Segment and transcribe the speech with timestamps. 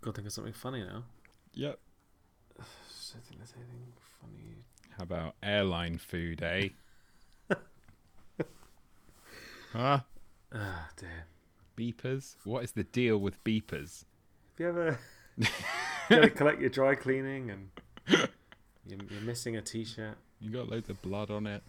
[0.00, 1.04] Got to think of something funny now.
[1.54, 1.78] Yep.
[2.58, 2.62] I
[3.12, 4.64] don't think there's anything funny.
[4.96, 6.68] How about airline food, eh?
[9.72, 10.00] huh?
[10.54, 11.26] Ah, dear.
[11.76, 12.36] Beepers?
[12.44, 14.04] What is the deal with beepers?
[14.58, 14.98] Have you ever
[15.36, 15.46] you
[16.08, 17.70] gotta collect your dry cleaning and
[18.86, 20.16] you're, you're missing a t-shirt?
[20.40, 21.62] You got loads of blood on it.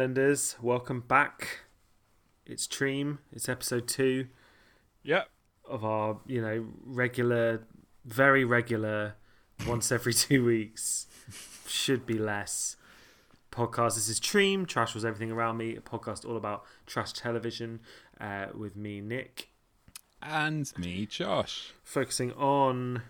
[0.00, 0.56] Islanders?
[0.60, 1.60] Welcome back.
[2.44, 3.16] It's Treem.
[3.32, 4.26] It's episode two
[5.04, 5.30] Yep.
[5.66, 7.62] of our, you know, regular,
[8.04, 9.14] very regular,
[9.66, 11.06] once every two weeks,
[11.66, 12.76] should be less
[13.50, 13.94] podcast.
[13.94, 14.66] This is Treem.
[14.66, 15.74] Trash was everything around me.
[15.76, 17.80] A podcast all about trash television
[18.20, 19.48] uh, with me, Nick,
[20.20, 21.72] And me, Josh.
[21.82, 23.00] focusing on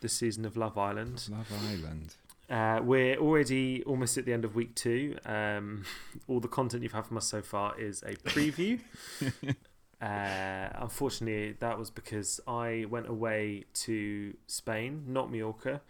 [0.00, 1.26] the season of Love Island.
[1.30, 2.16] Love Island.
[2.50, 5.16] Uh, we're already almost at the end of week two.
[5.24, 5.84] Um,
[6.28, 8.80] all the content you've had from us so far is a preview.
[10.02, 15.80] uh, unfortunately, that was because I went away to Spain, not Mallorca,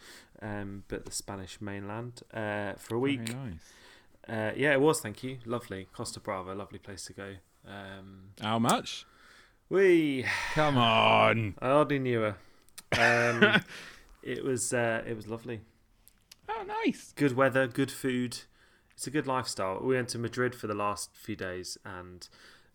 [0.40, 3.34] um, but the Spanish mainland uh, for a week.
[3.34, 3.72] Nice.
[4.28, 5.00] Uh, yeah, it was.
[5.00, 5.38] Thank you.
[5.44, 5.88] Lovely.
[5.92, 7.34] Costa Brava, lovely place to go.
[7.66, 9.06] Um, How much?
[9.68, 11.54] we Come on.
[11.60, 12.36] I hardly knew her.
[12.96, 13.60] Um,
[14.22, 15.62] it was uh, it was lovely.
[16.48, 17.12] Oh, nice.
[17.16, 18.38] good weather, good food.
[18.92, 19.80] It's a good lifestyle.
[19.82, 22.28] We went to Madrid for the last few days, and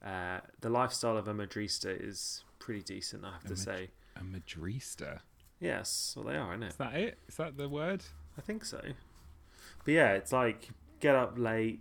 [0.06, 3.90] uh, the lifestyle of a Madrista is pretty decent, I have to Mad- say.
[4.18, 5.20] A Madrista.
[5.60, 6.68] Yes, well, they are, isn't it?
[6.70, 7.18] Is that it?
[7.28, 8.04] Is that the word?
[8.38, 8.82] I think so.
[9.86, 10.70] But yeah, it's like
[11.00, 11.80] get up late,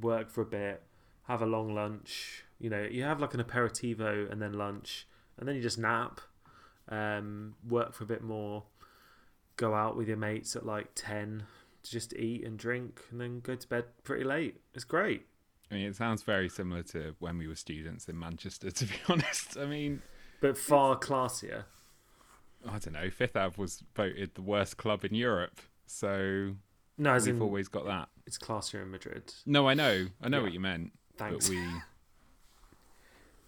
[0.00, 0.82] work for a bit,
[1.28, 2.44] have a long lunch.
[2.58, 5.06] You know, you have like an aperitivo and then lunch,
[5.38, 6.20] and then you just nap,
[6.88, 8.64] um, work for a bit more,
[9.56, 11.44] go out with your mates at like 10
[11.82, 14.60] to just eat and drink, and then go to bed pretty late.
[14.74, 15.26] It's great.
[15.70, 18.94] I mean, it sounds very similar to when we were students in Manchester, to be
[19.08, 19.56] honest.
[19.58, 20.02] I mean,
[20.40, 21.64] But far classier.
[22.66, 23.10] I don't know.
[23.10, 25.60] Fifth Ave was voted the worst club in Europe.
[25.86, 26.54] So
[26.96, 28.08] No, as we've in, always got that.
[28.26, 29.34] it's classier in Madrid.
[29.44, 30.06] No, I know.
[30.22, 30.42] I know Yeah.
[30.44, 30.92] what you meant.
[31.18, 31.48] Thanks.
[31.48, 31.68] But we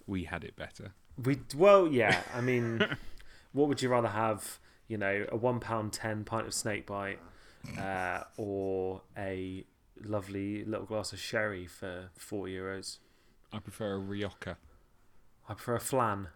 [0.06, 0.92] we had it better.
[1.22, 2.20] We well, yeah.
[2.34, 2.84] I mean,
[3.52, 4.58] what would you rather have?
[4.88, 7.18] You know, a one pound ten pint of snake bite,
[7.78, 9.64] uh, or a
[10.04, 12.98] lovely little glass of sherry for four euros.
[13.52, 14.56] I prefer a Rioja.
[15.48, 16.28] I prefer a flan.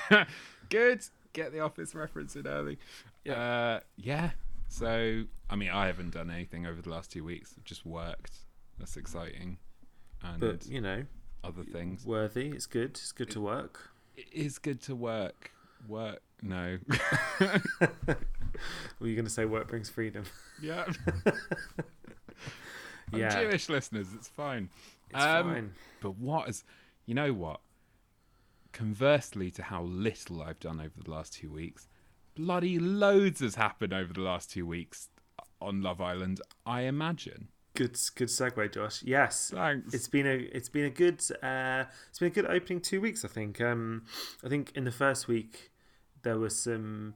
[0.68, 1.02] Good.
[1.32, 2.78] Get the office reference in early.
[3.24, 3.34] Yeah.
[3.40, 4.30] Uh, yeah.
[4.68, 7.54] So, I mean, I haven't done anything over the last two weeks.
[7.56, 8.32] I've just worked.
[8.78, 9.58] That's exciting.
[10.22, 11.04] And But you know,
[11.44, 12.04] other things.
[12.04, 12.48] worthy.
[12.50, 12.90] It's good.
[12.90, 13.90] It's good to work.
[14.16, 15.52] It is good to work.
[15.88, 16.20] Work.
[16.42, 16.78] No.
[18.98, 20.24] Were you going to say work brings freedom?
[20.62, 20.84] yeah.
[23.12, 23.42] I'm Yeah.
[23.42, 24.08] Jewish listeners.
[24.14, 24.68] It's fine.
[25.10, 25.72] It's Um, fine.
[26.00, 26.64] But what is,
[27.06, 27.60] you know what?
[28.72, 31.88] Conversely to how little I've done over the last two weeks,
[32.36, 35.08] bloody loads has happened over the last two weeks
[35.60, 36.40] on Love Island.
[36.64, 37.48] I imagine.
[37.74, 39.02] Good, good segue, Josh.
[39.02, 39.92] Yes, Thanks.
[39.94, 43.24] it's been a it's been a good uh, it's been a good opening two weeks.
[43.24, 43.60] I think.
[43.60, 44.04] Um,
[44.44, 45.69] I think in the first week
[46.22, 47.14] there was some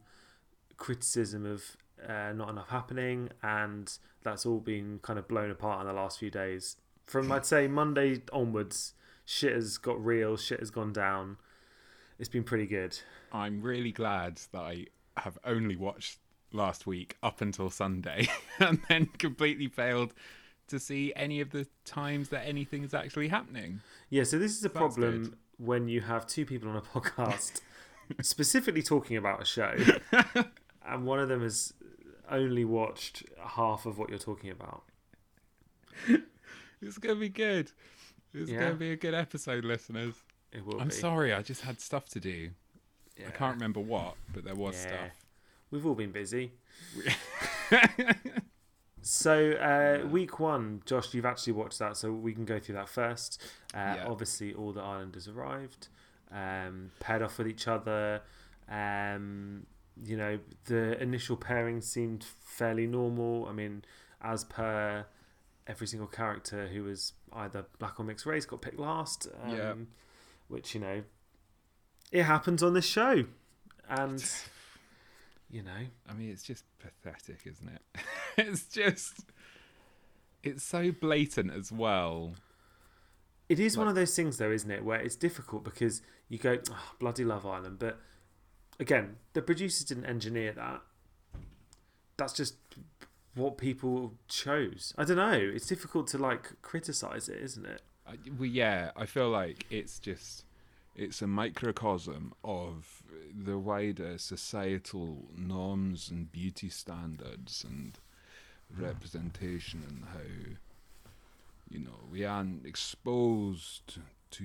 [0.76, 1.76] criticism of
[2.06, 6.18] uh, not enough happening, and that's all been kind of blown apart in the last
[6.18, 6.76] few days.
[7.06, 8.94] From I'd say Monday onwards,
[9.24, 10.36] shit has got real.
[10.36, 11.36] Shit has gone down.
[12.18, 12.98] It's been pretty good.
[13.32, 16.18] I'm really glad that I have only watched
[16.52, 18.28] last week up until Sunday,
[18.58, 20.14] and then completely failed
[20.68, 23.80] to see any of the times that anything is actually happening.
[24.08, 25.36] Yeah, so this is a That's problem good.
[25.58, 27.60] when you have two people on a podcast
[28.22, 29.74] specifically talking about a show,
[30.86, 31.72] and one of them has
[32.30, 34.82] only watched half of what you're talking about.
[36.82, 37.70] It's gonna be good.
[38.32, 38.60] It's Yeah.
[38.60, 40.14] gonna be a good episode, listeners.
[40.52, 40.94] It will I'm be.
[40.94, 42.50] sorry, I just had stuff to do.
[43.18, 43.28] Yeah.
[43.28, 44.88] I can't remember what, but there was Yeah.
[44.88, 45.24] stuff.
[45.70, 46.52] We've all been busy.
[49.06, 52.88] So, uh, week one, Josh, you've actually watched that, so we can go through that
[52.88, 53.38] first.
[53.74, 54.06] Uh, Yeah.
[54.06, 55.88] Obviously, all the islanders arrived,
[56.34, 58.20] um, paired off with each other.
[58.68, 59.66] Um,
[60.04, 63.46] you know, the initial pairing seemed fairly normal.
[63.48, 63.84] I mean,
[64.20, 65.06] as per
[65.66, 69.28] every single character who was either black or mixed race got picked last.
[69.44, 69.72] Um, Yeah.
[69.72, 69.86] Which,
[70.48, 71.02] Which, you know,
[72.12, 73.24] it happens on this show.
[73.88, 74.22] And
[75.50, 75.70] you know.
[76.08, 78.02] I mean, it's just pathetic, isn't it?
[78.36, 79.20] it's just,
[80.42, 82.34] it's so blatant as well.
[83.48, 86.58] It is one of those things, though, isn't it, where it's difficult because you go,
[86.70, 88.00] oh, bloody Love Island, but
[88.80, 90.80] again, the producers didn't engineer that.
[92.16, 92.56] That's just
[93.34, 94.94] what people chose.
[94.96, 95.32] I don't know.
[95.32, 97.82] It's difficult to like criticize it, isn't it?
[98.06, 100.44] I, well, yeah, I feel like it's just
[100.94, 103.02] it's a microcosm of
[103.34, 107.98] the wider societal norms and beauty standards and
[108.74, 108.84] hmm.
[108.84, 110.54] representation and how
[111.74, 113.98] you know we aren't exposed
[114.30, 114.44] to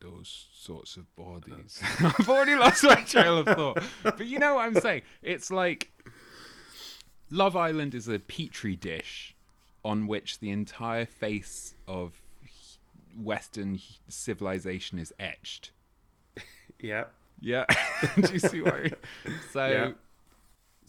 [0.00, 1.80] those sorts of bodies.
[2.00, 5.02] I've already lost my trail of thought, but you know what I'm saying?
[5.22, 5.92] It's like
[7.30, 9.36] Love Island is a petri dish
[9.84, 12.20] on which the entire face of
[13.16, 15.70] Western civilization is etched.
[16.80, 17.04] Yeah.
[17.40, 17.66] Yeah,
[18.20, 18.94] do you see what I mean?
[19.52, 19.90] So Yeah.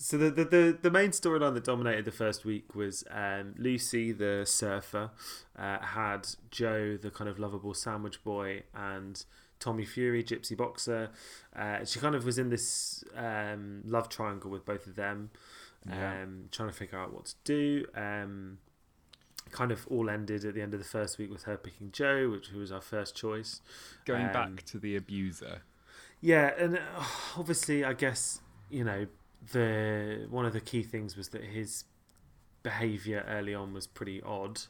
[0.01, 4.13] So the the, the, the main storyline that dominated the first week was um, Lucy,
[4.13, 5.11] the surfer,
[5.57, 9.23] uh, had Joe, the kind of lovable sandwich boy, and
[9.59, 11.09] Tommy Fury, gypsy boxer.
[11.53, 15.31] Uh, she kind of was in this um, love triangle with both of them,
[15.85, 16.25] um, Yeah.
[16.49, 17.85] trying to figure out what to do.
[17.93, 18.59] Um,
[19.51, 22.29] kind of all ended at the end of the first week with her picking Joe,
[22.29, 23.59] which was our first choice.
[24.05, 25.63] going Um, back to the abuser.
[26.21, 27.03] Yeah, and uh,
[27.37, 29.07] obviously, I guess you know
[29.51, 31.85] the one of the key things was that his
[32.63, 34.61] behaviour early on was pretty odd.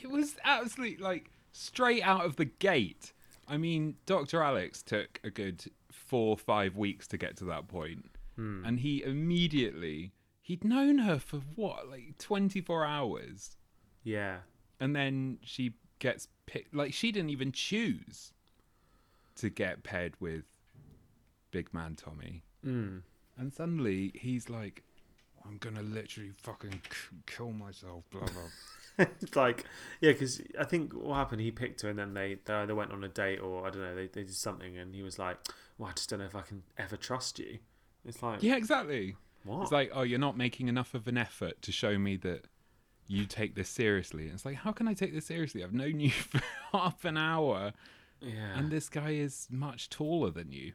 [0.00, 3.12] It was absolutely like straight out of the gate.
[3.48, 4.42] I mean, Dr.
[4.42, 8.06] Alex took a good four, five weeks to get to that point,
[8.36, 8.64] Hmm.
[8.64, 13.56] and he immediately he'd known her for what, like twenty four hours,
[14.04, 14.38] Yeah,
[14.80, 16.74] and then she gets picked.
[16.74, 18.32] Like she didn't even choose
[19.36, 20.44] to get paired with
[21.50, 23.02] Big Man Tommy, mm.
[23.38, 24.82] And suddenly he's like,
[25.44, 28.48] "I'm gonna literally fucking k- kill myself." Blah blah.
[29.20, 29.64] it's like
[30.00, 32.92] yeah, because I think what happened, he picked her, and then they they either went
[32.92, 35.38] on a date or I don't know, they they did something, and he was like,
[35.78, 37.58] "Well, I just don't know if I can ever trust you."
[38.04, 39.16] It's like yeah, exactly.
[39.44, 39.62] what?
[39.62, 42.46] It's like, oh, you're not making enough of an effort to show me that
[43.06, 44.24] you take this seriously.
[44.24, 45.62] And it's like, how can I take this seriously?
[45.62, 46.40] I've known you for
[46.72, 47.72] half an hour,
[48.20, 50.72] yeah, and this guy is much taller than you.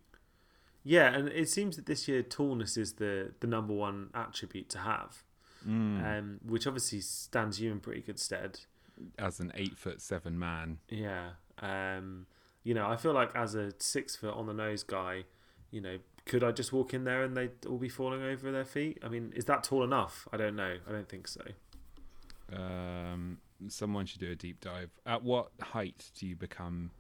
[0.96, 4.80] Yeah, and it seems that this year tallness is the the number one attribute to
[4.80, 5.24] have,
[5.64, 6.04] Hmm.
[6.04, 8.62] um, which obviously stands you in pretty good stead.
[9.20, 11.32] As an eight foot seven man, Yeah.
[11.60, 12.26] Um,
[12.64, 15.24] you know, I feel like as a six foot on the nose guy,
[15.72, 18.66] you know, could I just walk in there and they'd all be falling over their
[18.66, 18.98] feet?
[19.04, 20.28] I mean, is that tall enough?
[20.34, 20.78] I don't know.
[20.88, 21.42] I don't think so.
[22.54, 24.90] um, someone should do a deep dive.
[25.06, 26.92] At what height do you become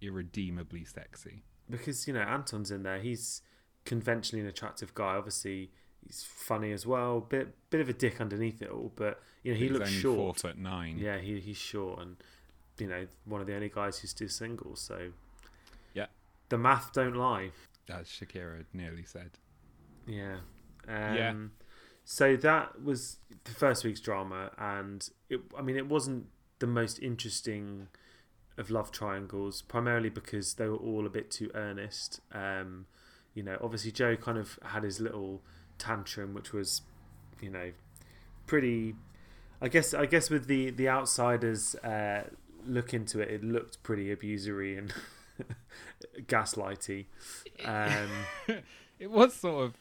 [0.00, 1.42] irredeemably sexy?
[1.70, 2.98] Because, you know, Anton's in there.
[2.98, 3.42] He's
[3.84, 5.14] conventionally an attractive guy.
[5.16, 5.70] Obviously,
[6.06, 7.20] he's funny as well.
[7.20, 10.16] Bit bit of a dick underneath it all, but, you know, he He's looks short.
[10.16, 10.98] four foot nine.
[10.98, 12.16] Yeah, he, he's short and,
[12.78, 14.76] you know, one of the only guys who's still single.
[14.76, 15.12] So,
[15.94, 16.06] Yeah.
[16.48, 17.50] The math don't lie.
[17.88, 19.30] as Shakira nearly said.
[20.06, 20.36] Yeah.
[20.88, 21.34] Um, Yeah.
[22.04, 26.26] So that was the first week's drama, and it, I mean, it wasn't
[26.58, 27.86] the most interesting
[28.58, 32.20] of love triangles, primarily because they were all a bit too earnest.
[32.32, 32.86] Um,
[33.34, 35.40] you know, obviously Joe kind of had his little
[35.78, 36.82] tantrum, which was,
[37.40, 37.72] you know,
[38.46, 38.94] pretty.
[39.62, 42.24] I guess I guess with the the outsiders uh,
[42.66, 44.92] look into it, it looked pretty abusery and
[46.26, 47.06] gaslighty.
[47.64, 48.08] Um,
[49.00, 49.74] it was sort of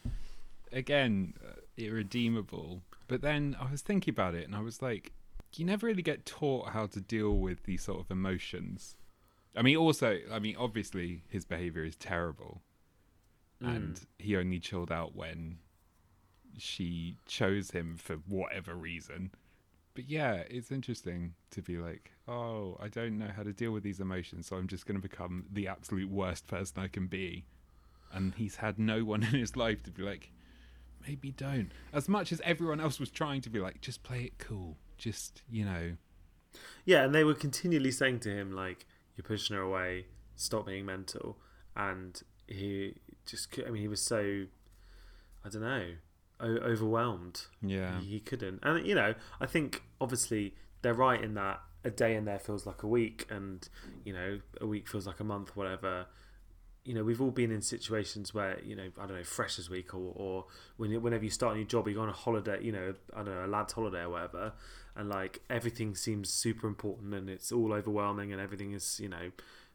[0.72, 1.34] again
[1.78, 5.12] irredeemable but then i was thinking about it and i was like
[5.56, 8.96] you never really get taught how to deal with these sort of emotions.
[9.56, 12.62] I mean also i mean obviously his behavior is terrible.
[13.64, 13.76] Mm.
[13.76, 15.58] And he only chilled out when
[16.58, 19.32] she chose him for whatever reason.
[19.96, 23.84] But yeah it's interesting to be like oh i don't know how to deal with
[23.84, 27.46] these emotions so i'm just going to become the absolute worst person i can be.
[28.12, 30.32] And he's had no one in his life to be like
[31.08, 31.72] maybe don't.
[31.92, 35.42] As much as everyone else was trying to be like just play it cool just
[35.50, 35.94] you know
[36.86, 40.06] Yeah, and they were continually saying to him like, "You're pushing her away.
[40.36, 41.38] Stop being mental."
[41.76, 44.46] And he just, I mean, he was so,
[45.46, 45.86] I don't know,
[46.40, 47.46] o- overwhelmed.
[47.62, 48.60] yeah He, he couldn't.
[48.64, 52.66] And you know, I think obviously they're right in that a day in there feels
[52.66, 53.68] like a week, and
[54.04, 56.08] you know, a week feels like a month, whatever.
[56.90, 59.94] You know, we've all been in situations where you know, I don't know, Freshers Week,
[59.94, 60.46] or or
[60.78, 63.22] when whenever you start a new job, you go on a holiday, you know, I
[63.24, 64.54] don't know, a lad's holiday or whatever,
[64.96, 69.30] and like everything seems super important and it's all overwhelming and everything is, you know,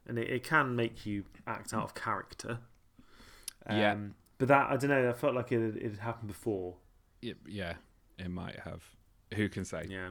[0.08, 2.58] and it, it can make you act out of character.
[3.66, 3.96] Um, Yeah.
[4.38, 5.08] But that I don't know.
[5.08, 6.74] I felt like it had, it had happened before.
[7.22, 7.74] It, yeah,
[8.18, 8.82] it might have.
[9.34, 9.86] Who can say?
[9.88, 10.10] Yeah,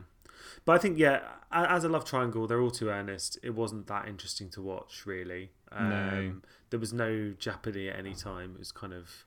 [0.66, 1.22] but I think yeah,
[1.52, 3.38] as a love triangle, they're all too earnest.
[3.44, 5.52] It wasn't that interesting to watch, really.
[5.72, 6.36] Um, No.
[6.70, 8.54] There was no jeopardy at any time.
[8.56, 9.26] It was kind of,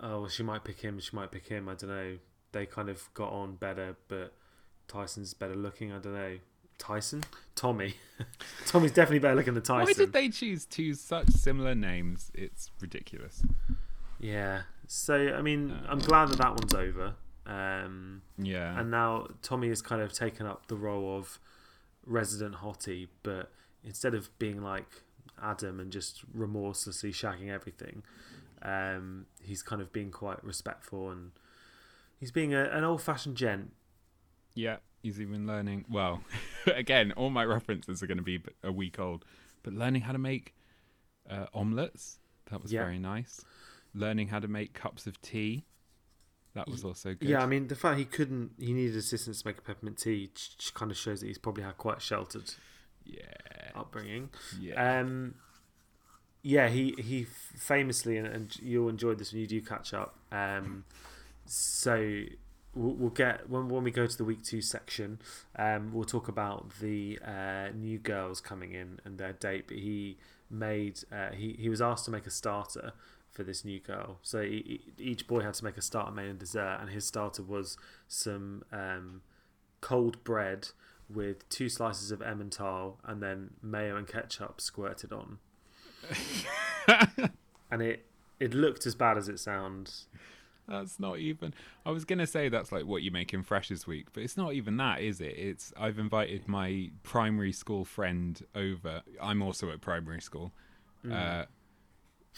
[0.00, 1.00] oh, well, she might pick him.
[1.00, 1.68] She might pick him.
[1.68, 2.18] I don't know.
[2.52, 4.34] They kind of got on better, but
[4.86, 5.92] Tyson's better looking.
[5.92, 6.38] I don't know.
[6.78, 7.24] Tyson,
[7.56, 7.94] Tommy,
[8.66, 9.84] Tommy's definitely better looking than Tyson.
[9.86, 12.30] Why did they choose two such similar names?
[12.34, 13.42] It's ridiculous.
[14.20, 14.62] Yeah.
[14.86, 17.14] So I mean, Uh, I'm glad that that one's over.
[17.48, 18.78] Um, Yeah.
[18.78, 21.40] and now Tommy has kind of taken up the role of
[22.04, 23.50] resident hottie, but
[23.82, 25.02] instead of being like
[25.40, 28.02] Adam and just remorselessly shagging everything,
[28.62, 31.30] um, he's kind of being quite respectful and
[32.18, 33.72] he's being a, an old-fashioned gent.
[34.54, 35.84] Yeah, he's even learning.
[35.88, 36.22] Well,
[36.66, 39.24] again, all my references are going to be a week old,
[39.62, 40.54] but learning how to make
[41.30, 42.82] uh, omelets that was Yeah.
[42.82, 43.44] very nice.
[43.94, 45.64] Learning how to make cups of tea
[46.58, 47.28] that was also good.
[47.28, 50.30] Yeah, I mean the fact he couldn't, he needed assistance to make a peppermint tea,
[50.74, 52.54] kind of shows that he's probably had quite a sheltered
[53.04, 53.22] yeah,
[53.74, 54.30] upbringing.
[54.60, 55.00] yeah.
[55.00, 55.34] Um,
[56.42, 60.16] yeah, he he famously, and, and you'll enjoy this when you do catch up.
[60.32, 60.84] Um,
[61.46, 62.22] so
[62.74, 65.20] we'll, we'll get when when we go to the week two section,
[65.56, 69.64] um, we'll talk about the uh, new girls coming in and their date.
[69.68, 70.16] But he
[70.50, 72.92] made uh, he he was asked to make a starter
[73.30, 74.18] for this new girl.
[74.22, 77.42] So he, each boy had to make a starter, main, and dessert, and his starter
[77.42, 79.22] was some um,
[79.80, 80.68] cold bread
[81.08, 85.38] with two slices of Emmental and then mayo and ketchup squirted on.
[87.70, 88.04] and it
[88.40, 90.06] it looked as bad as it sounds.
[90.68, 91.54] That's not even.
[91.86, 94.52] I was gonna say that's like what you make in Freshers Week, but it's not
[94.52, 95.34] even that, is it?
[95.36, 99.02] It's I've invited my primary school friend over.
[99.20, 100.52] I'm also at primary school,
[101.10, 101.44] uh,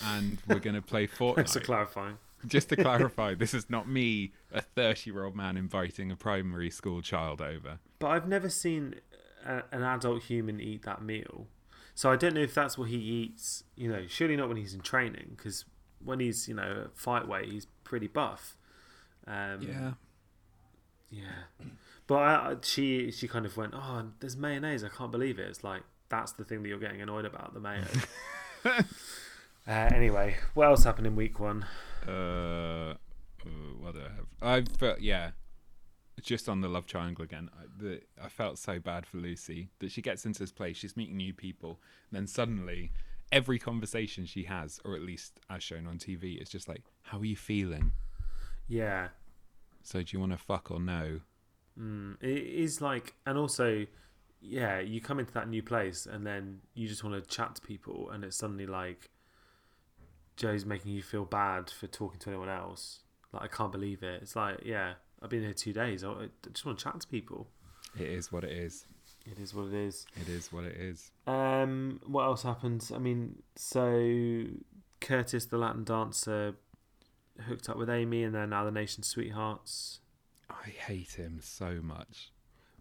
[0.03, 1.65] and we're gonna play Thanks for Fortnite.
[1.65, 2.19] clarifying.
[2.47, 6.71] Just to clarify, this is not me, a 30 year old man, inviting a primary
[6.71, 7.79] school child over.
[7.99, 8.95] But I've never seen
[9.45, 11.47] a, an adult human eat that meal.
[11.95, 13.65] So I don't know if that's what he eats.
[13.77, 15.67] You know, surely not when he's in training, because
[16.03, 18.57] when he's you know at fight weight, he's pretty buff.
[19.27, 19.93] Um, Yeah.
[21.11, 21.67] yeah.
[22.07, 24.83] But I- she she kind of went, oh, there's mayonnaise.
[24.83, 25.47] I can't believe it.
[25.49, 27.85] It's like that's the thing that you're getting annoyed about the mayo.
[29.71, 31.65] uh, anyway, what else happened in week one?
[32.07, 32.95] Uh,
[33.47, 33.49] uh,
[33.79, 34.27] what do I have?
[34.43, 35.31] I felt yeah,
[36.21, 37.49] just on the love triangle again.
[37.57, 40.97] I, the, I felt so bad for Lucy that she gets into this place, she's
[40.97, 41.79] meeting new people,
[42.11, 42.91] and then suddenly
[43.31, 47.19] every conversation she has, or at least as shown on TV, is just like, "How
[47.21, 47.93] are you feeling?
[48.67, 49.09] Yeah,
[49.83, 51.21] So do you want to fuck or no?"
[51.79, 53.87] Mm, it is like, and also,
[54.41, 57.63] yeah, you come into that new place and then you just want to chat to
[57.63, 59.09] people, and it's suddenly like
[60.41, 63.01] Joe's making you feel bad for talking to anyone else.
[63.31, 64.23] Like, I can't believe it.
[64.23, 66.03] It's like, yeah, I've been here two days.
[66.03, 67.49] I just want to chat to people.
[67.95, 68.87] It is what it is.
[69.31, 70.07] It is what it is.
[70.19, 71.11] It is what it is.
[71.27, 72.91] Um, what else happened?
[72.95, 74.47] I mean, so
[75.03, 76.55] Curtis, the Latin dancer,
[77.47, 80.01] hooked up with Amy, and they're now the nation's sweethearts.
[80.49, 82.33] I hate him so much.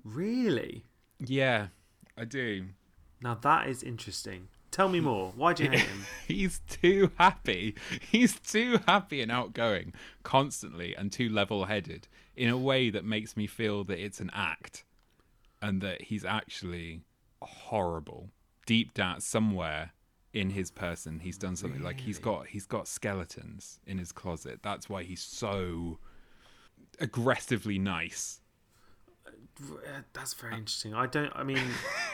[0.06, 0.86] Really?
[1.20, 1.68] Yeah,
[2.18, 2.68] I do.
[3.22, 4.48] Now that is interesting.
[4.80, 5.34] Tell me more.
[5.36, 6.06] Why do you hate him?
[6.30, 7.76] He's too happy.
[8.10, 9.92] He's too happy and outgoing
[10.24, 12.08] constantly and too level headed
[12.38, 14.86] in a way that makes me feel that it's an act
[15.62, 17.02] and that he's actually
[17.42, 18.30] horrible.
[18.66, 19.92] Deep down somewhere
[20.32, 24.62] in his person he's done something like he's got he's got skeletons in his closet.
[24.64, 26.00] That's why he's so
[27.02, 28.40] aggressively nice.
[29.62, 30.94] Uh, That's very interesting.
[30.94, 31.32] I don't.
[31.36, 31.63] I mean,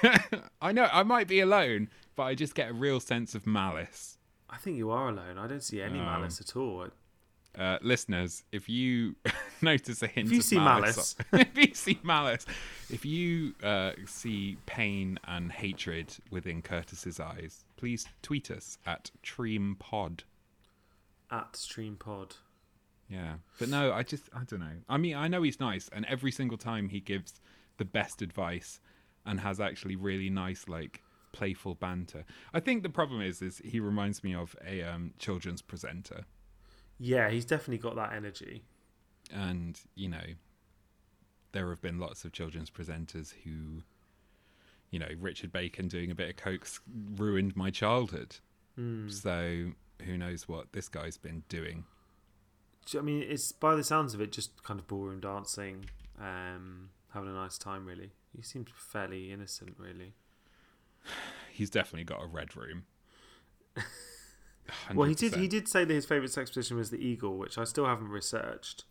[0.61, 4.17] I know I might be alone, but I just get a real sense of malice.
[4.49, 5.37] I think you are alone.
[5.37, 6.87] I don't see any Um, malice at all.
[7.57, 9.15] uh, listeners, if you
[9.61, 12.45] notice a hint If you of see malice, if you see malice,
[12.89, 20.21] if you uh, see pain and hatred within Curtis's eyes, please tweet us at TreamPod.
[21.31, 22.33] At StreamPod.
[23.09, 24.77] Yeah, but no, I just I don't know.
[24.89, 27.39] I mean, I know he's nice, and every single time he gives
[27.77, 28.79] the best advice
[29.25, 32.23] and has actually really nice like playful banter.
[32.53, 36.25] I think the problem is is he reminds me of a um, children's presenter.
[36.97, 38.63] Yeah, he's definitely got that energy.
[39.33, 40.27] and you know
[41.51, 43.81] there have been lots of children's presenters who
[44.91, 46.67] you know richard bacon doing a bit of coke
[47.17, 48.35] ruined my childhood
[48.75, 49.07] Hmm.
[49.09, 49.71] so
[50.05, 51.85] who knows what this guy's been doing
[52.97, 55.85] I mean, it's by the sounds of it, just kind of ballroom dancing,
[56.19, 57.85] um, having a nice time.
[57.85, 59.75] Really, he seems fairly innocent.
[59.79, 60.13] Really,
[61.51, 62.83] he's definitely got a red room
[64.95, 65.35] Well, he did.
[65.35, 68.09] He did say that his favorite sex position was the eagle, which I still haven't
[68.09, 68.83] researched.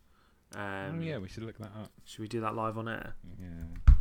[0.55, 1.91] Um, oh yeah, we should look that up.
[2.05, 3.15] Should we do that live on air?
[3.39, 3.93] Yeah.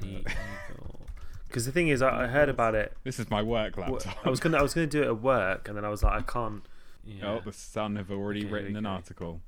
[0.00, 1.00] The Uh, eagle.
[1.48, 2.92] Because the thing is, I, I heard about it.
[3.02, 4.18] this is my work laptop.
[4.26, 6.12] I was gonna, I was gonna do it at work, and then I was like,
[6.12, 6.62] I can't.
[7.04, 7.26] Yeah.
[7.32, 9.40] Oh, the Sun have already Okay, written an article.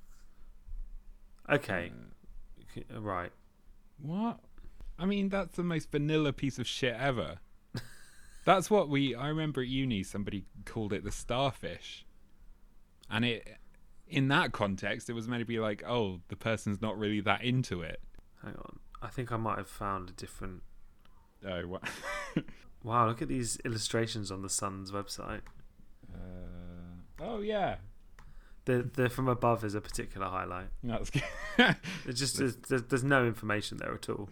[1.49, 1.93] Okay.
[1.95, 3.33] Uh, Okay, Right.
[3.99, 4.41] what?
[4.99, 7.39] I mean, that's the most vanilla piece of shit ever.
[8.47, 9.15] that's what we.
[9.15, 12.07] I remember at uni, somebody called it the starfish,
[13.11, 13.59] and it,
[14.09, 17.43] in that context, it was meant to be like, oh, the person's not really that
[17.45, 18.01] into it.
[18.43, 18.79] Hang on.
[19.03, 20.63] I think I might have found a different.
[21.47, 21.83] Oh, what?
[22.85, 25.43] Wow, look at these illustrations on the Sun's website.
[26.13, 26.17] uh,
[27.23, 27.77] oh yeah,
[28.67, 30.69] The the from above is a particular highlight.
[30.83, 31.23] that's good.
[32.07, 34.29] It's just there's, there's, there's no information there at all.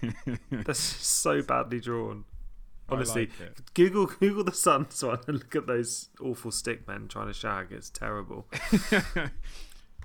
[0.50, 2.24] That's so badly drawn.
[2.88, 3.74] Honestly, like.
[3.74, 7.68] Google Google the Sun's one and look at those awful stick men trying to shag.
[7.70, 8.46] It's terrible.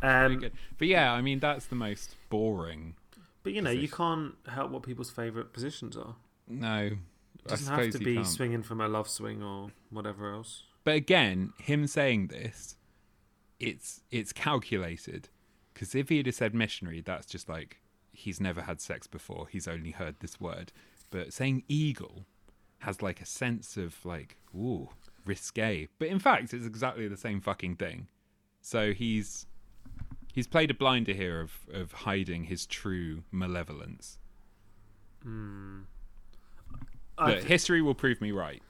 [0.02, 0.44] Um.
[0.78, 2.96] But yeah, I mean, that's the most boring.
[3.42, 6.16] but you know, you can't help what people's favourite positions are.
[6.48, 8.28] No, It doesn't have to be can't.
[8.28, 10.64] swinging from a love swing or whatever else.
[10.88, 12.78] But again, him saying this,
[13.60, 15.28] it's it's calculated.
[15.74, 17.82] Because if he had said missionary, that's just like
[18.14, 19.50] he's never had sex before.
[19.52, 20.72] He's only heard this word.
[21.12, 22.26] But saying eagle
[22.78, 24.88] has like a sense of like ooh
[25.26, 25.90] risque.
[26.00, 28.08] But in fact, it's exactly the same fucking thing.
[28.62, 29.46] So he's
[30.32, 34.20] he's played a blinder here of of hiding his true malevolence.
[35.22, 35.80] Hmm.
[37.18, 38.64] I, th- history will prove me right.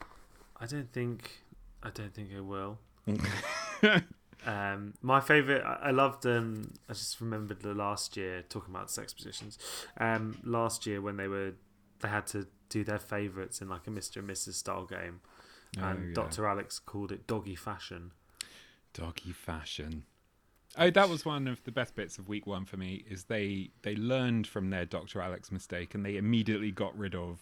[0.60, 1.44] I don't think
[1.82, 2.78] I don't think it will.
[4.46, 6.24] Um, my favorite, I I loved.
[6.24, 9.58] Um, I just remembered the last year talking about sex positions.
[9.98, 11.54] Um, last year when they were,
[12.00, 14.18] they had to do their favorites in like a Mr.
[14.18, 14.54] and Mrs.
[14.54, 15.20] style game,
[15.76, 16.14] and Oh, yeah.
[16.14, 16.46] Dr.
[16.46, 18.12] Alex called it doggy fashion.
[18.94, 20.04] doggy fashion.
[20.76, 23.04] Oh, that was one of the best bits of week one for me.
[23.10, 25.20] Is they they learned from their Dr.
[25.20, 27.40] Alex mistake and they immediately got rid of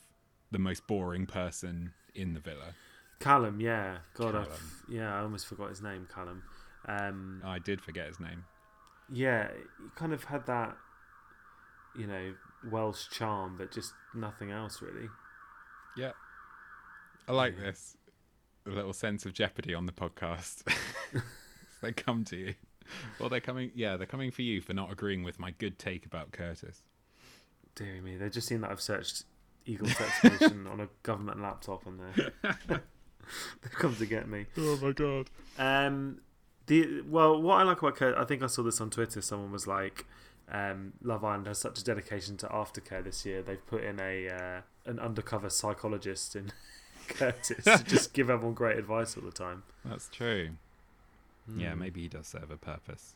[0.51, 2.75] the most boring person in the villa.
[3.19, 4.49] Callum, yeah, God, I Callum.
[4.53, 6.43] f- yeah, I almost forgot his name, Callum.
[6.87, 8.45] Um, I did forget his name.
[9.13, 10.77] yeah, he kind of had that,
[11.99, 12.35] you know,
[12.71, 15.09] Welsh charm, but just nothing else really.
[15.97, 16.13] Yeah,
[17.29, 17.65] I like Yeah.
[17.67, 17.97] this.
[18.67, 20.65] A little sense of jeopardy on the podcast.
[21.83, 22.55] they come to you.
[23.19, 23.71] Well, they're coming.
[23.75, 26.83] Yeah, they're coming for you for not agreeing with my good take about Curtis.
[27.77, 29.25] Dear me, they've just seen that I've searched
[29.67, 32.83] Eagle sex on a government laptop, and they're
[33.63, 34.47] they've come to get me.
[34.59, 35.31] Oh my god.
[35.59, 36.19] Um,
[36.67, 39.21] the well, what I like about Kurt, I think I saw this on Twitter.
[39.23, 40.05] Someone was like,
[40.51, 43.43] um, "Love Island has such a dedication to aftercare this year.
[43.43, 46.53] They've put in a uh, an undercover psychologist in
[47.09, 50.51] Curtis to just give everyone great advice all the time." That's true.
[51.57, 51.79] Yeah, Hmm.
[51.81, 53.15] maybe he does serve a purpose.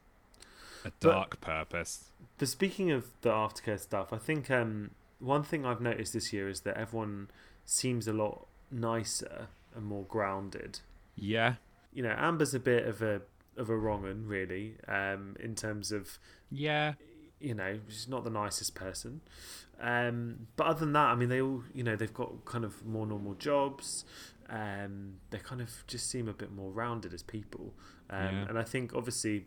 [0.85, 2.11] A But- dark purpose.
[2.39, 6.49] But speaking of the aftercare stuff, I think um, one thing I've noticed this year
[6.49, 7.29] is that everyone
[7.67, 10.81] seems a lot nicer and more grounded.
[11.17, 11.55] Yeah.
[11.93, 13.23] You know, Amber's a bit of a
[13.57, 16.19] of a wrong un, really, um, in terms of
[16.51, 16.95] Yeah.
[17.41, 19.21] you know she's not the nicest person.
[19.81, 22.85] Um, but other than that, I mean, they all you know they've got kind of
[22.87, 24.05] more normal jobs.
[24.49, 27.75] Um, they kind of just seem a bit more rounded as people,
[28.09, 28.47] um, Yeah.
[28.49, 29.47] and I think obviously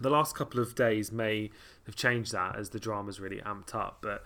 [0.00, 1.50] the last couple of days may
[1.86, 3.98] have changed that as the drama's really amped up.
[4.00, 4.22] But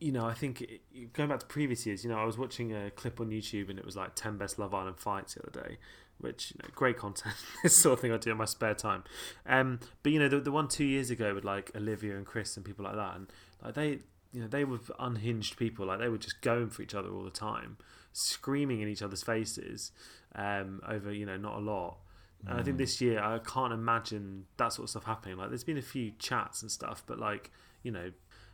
[0.00, 2.74] you know, I think it, going back to previous years, you know, I was watching
[2.74, 5.68] a clip on YouTube and it was like ten best Love Island fights the other
[5.68, 5.78] day,
[6.18, 7.34] which you know, great content.
[7.62, 9.04] this sort of thing I do in my spare time.
[9.46, 12.56] Um, but you know, the the one two years ago with like Olivia and Chris
[12.56, 13.26] and people like that, and
[13.64, 13.88] like they,
[14.32, 15.86] you know, they were unhinged people.
[15.86, 17.76] Like they were just going for each other all the time,
[18.12, 19.92] screaming in each other's faces
[20.34, 21.98] um, over you know not a lot.
[22.46, 22.78] And I think Mm.
[22.78, 25.36] this year I can't imagine that sort of stuff happening.
[25.38, 27.50] Like there's been a few chats and stuff, but like
[27.82, 28.12] you know,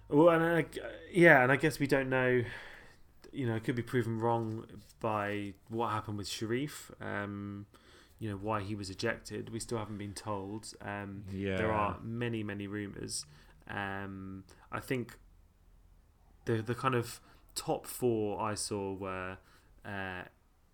[0.09, 0.64] well, and I,
[1.12, 2.43] yeah, and I guess we don't know.
[3.33, 4.64] You know, it could be proven wrong
[5.01, 6.90] by what happened with Sharif.
[7.01, 7.67] Um,
[8.21, 9.51] you know why he was ejected.
[9.51, 10.73] We still haven't been told.
[10.81, 11.57] Um, Yeah.
[11.57, 13.27] there are many, many rumors.
[13.69, 15.19] Um, I think
[16.45, 17.21] the the kind of
[17.55, 19.38] top four I saw were
[19.85, 20.23] uh,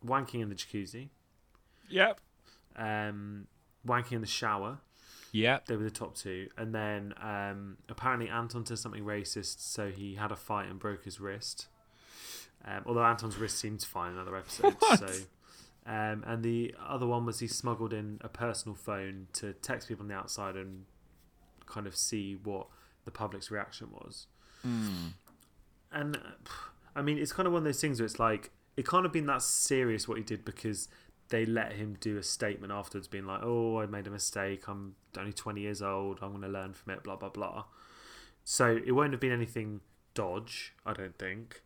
[0.04, 1.08] wanking in the jacuzzi,
[1.88, 2.20] Yep.
[2.76, 3.46] um,
[3.86, 4.78] wanking in the shower.
[5.32, 5.66] Yep.
[5.66, 10.16] They were the top two, and then um, apparently Anton said something racist, so he
[10.16, 11.68] had a fight and broke his wrist.
[12.64, 14.76] Um, although Anton's wrist seems fine in other episodes.
[14.80, 14.98] What?
[14.98, 15.06] So,
[15.86, 20.02] um, and the other one was he smuggled in a personal phone to text people
[20.02, 20.84] on the outside and
[21.66, 22.66] kind of see what
[23.04, 24.26] the public's reaction was.
[24.66, 25.12] Mm.
[25.92, 26.50] And uh,
[26.94, 29.12] I mean, it's kind of one of those things where it's like it can't have
[29.12, 30.88] been that serious what he did because
[31.30, 34.68] they let him do a statement afterwards, being like, "Oh, I made a mistake.
[34.68, 36.18] I'm only 20 years old.
[36.22, 37.64] I'm going to learn from it." Blah blah blah.
[38.44, 39.80] So it won't have been anything
[40.14, 41.62] dodge, I don't think.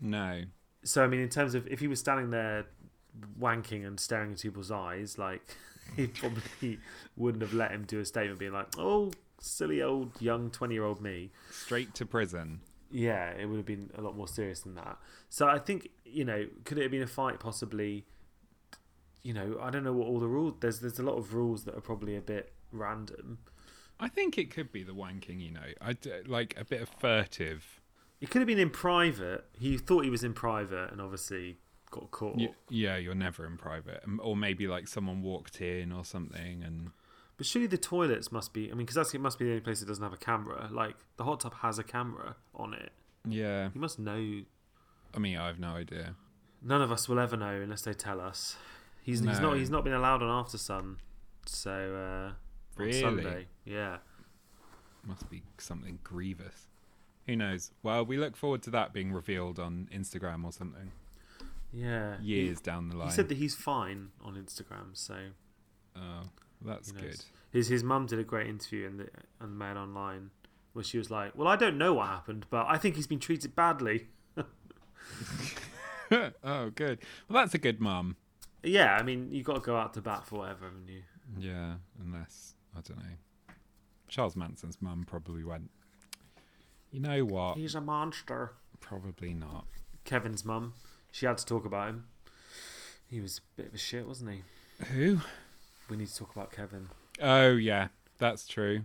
[0.00, 0.42] No.
[0.84, 2.66] So I mean, in terms of if he was standing there
[3.40, 5.42] wanking and staring into people's eyes, like
[5.96, 6.78] he probably
[7.16, 10.84] wouldn't have let him do a statement being like, "Oh, silly old young 20 year
[10.84, 12.60] old me." Straight to prison.
[12.90, 14.98] Yeah, it would have been a lot more serious than that.
[15.28, 17.40] So I think you know, could it have been a fight?
[17.40, 18.04] Possibly.
[19.28, 20.54] You know, I don't know what all the rules.
[20.60, 23.36] There's there's a lot of rules that are probably a bit random.
[24.00, 25.68] I think it could be the wanking, you know.
[25.82, 27.82] I like a bit of furtive.
[28.22, 29.44] It could have been in private.
[29.52, 31.58] He thought he was in private, and obviously
[31.90, 32.36] got caught.
[32.36, 34.02] Y- yeah, you're never in private.
[34.18, 36.90] Or maybe like someone walked in or something and
[37.36, 38.70] But surely the toilets must be.
[38.70, 40.70] I mean, because that's it must be the only place that doesn't have a camera.
[40.72, 42.92] Like the hot tub has a camera on it.
[43.26, 43.68] yeah.
[43.74, 44.40] He must know.
[45.14, 46.14] I mean, I have no idea.
[46.62, 48.56] None of us will ever know unless they tell us.
[49.02, 49.56] He's, he's not.
[49.56, 50.98] He's not been allowed on After Sun.
[51.46, 52.32] So uh,
[52.76, 53.02] Really?
[53.02, 53.98] on Sunday, yeah.
[55.06, 56.66] Must be something grievous.
[57.26, 57.72] Who knows?
[57.82, 60.92] Well, we look forward to that being revealed on Instagram or something
[61.72, 62.18] Yeah.
[62.20, 63.08] He- years down the line.
[63.08, 65.16] He, said that he's fine on Instagram, so
[65.96, 66.28] oh,
[66.62, 67.22] that's good.
[67.50, 69.08] his his mum did a great interview in the
[69.40, 70.30] on Mail Online
[70.74, 73.20] where she was like, "Well, I don't know what happened, but I think he's been
[73.20, 74.08] treated badly."
[76.44, 76.98] oh, good.
[77.28, 78.16] Well, that's a good mum.
[78.62, 81.02] Yeah, I mean, you've got to go out to bat for whatever, haven't you?
[81.38, 83.54] Yeah, unless I don't know.
[84.08, 85.70] Charles Manson's mum probably went.
[86.90, 87.56] You know what?
[87.56, 88.52] He's a monster.
[88.80, 89.66] Probably not.
[90.04, 90.72] Kevin's mum,
[91.12, 92.04] she had to talk about him.
[93.06, 94.84] He was a bit of a shit, wasn't he?
[94.86, 95.20] Who?
[95.88, 96.88] We need to talk about Kevin.
[97.20, 98.82] Oh yeah, that's true.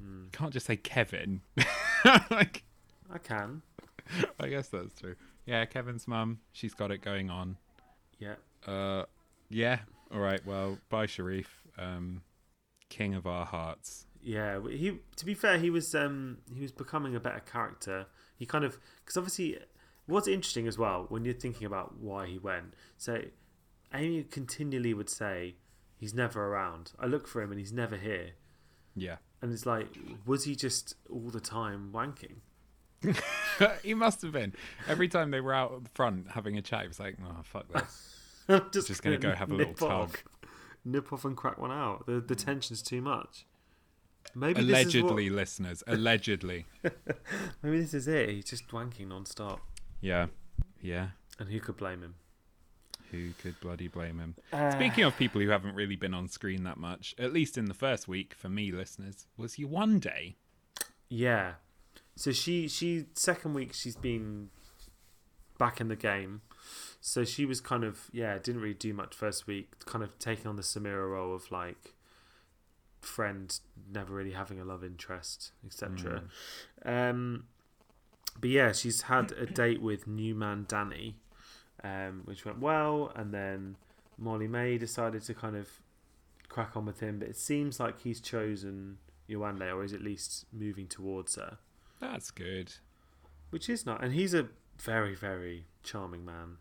[0.00, 0.24] Hmm.
[0.32, 1.42] Can't just say Kevin.
[2.30, 2.62] like,
[3.12, 3.62] I can.
[4.40, 5.16] I guess that's true.
[5.46, 6.40] Yeah, Kevin's mum.
[6.52, 7.56] She's got it going on.
[8.18, 8.34] Yeah.
[8.66, 9.04] Uh,
[9.48, 9.80] yeah.
[10.12, 10.44] All right.
[10.44, 11.62] Well, bye, Sharif.
[11.78, 12.22] Um,
[12.88, 14.06] king of our hearts.
[14.22, 14.98] Yeah, he.
[15.16, 18.06] To be fair, he was um he was becoming a better character.
[18.36, 19.58] He kind of because obviously,
[20.06, 22.74] what's interesting as well when you're thinking about why he went.
[22.98, 23.22] So,
[23.92, 25.56] Amy continually would say
[25.96, 26.92] he's never around.
[26.98, 28.32] I look for him and he's never here.
[28.94, 29.16] Yeah.
[29.40, 29.88] And it's like,
[30.24, 32.42] was he just all the time wanking?
[33.82, 34.54] he must have been.
[34.88, 38.16] Every time they were out front having a chat, he was like, "Oh fuck this."
[38.48, 40.18] I'm just, Just gonna go have a little tug.
[40.84, 42.06] nip off and crack one out.
[42.06, 43.46] The the tension's too much.
[44.34, 45.82] Maybe this is what- allegedly, listeners.
[45.86, 46.66] Allegedly.
[47.62, 48.30] maybe this is it.
[48.30, 49.60] He's just wanking non-stop.
[50.00, 50.26] Yeah.
[50.80, 51.08] Yeah.
[51.38, 52.14] And who could blame him?
[53.10, 54.36] Who could bloody blame him?
[54.52, 57.66] Uh, Speaking of people who haven't really been on screen that much, at least in
[57.66, 60.34] the first week for me, listeners, was Yewande.
[61.10, 61.54] Yeah.
[62.16, 64.48] So she she second week she's been
[65.58, 66.40] back in the game.
[67.04, 70.46] So she was kind of yeah, didn't really do much first week, kind of taking
[70.46, 71.94] on the Samira role of like
[73.00, 73.58] friend
[73.92, 76.22] never really having a love interest, etc.
[76.84, 77.44] Um
[78.40, 81.16] but yeah, she's had a date with new man Danny,
[81.84, 83.76] um, which went well, and then
[84.16, 85.68] Molly-Mae decided to kind of
[86.48, 90.46] crack on with him, but it seems like he's chosen Yewande, or is at least
[90.52, 91.58] moving towards her,
[92.00, 92.72] That's good.
[93.50, 94.02] which is not.
[94.02, 96.56] And he's a very, very charming man.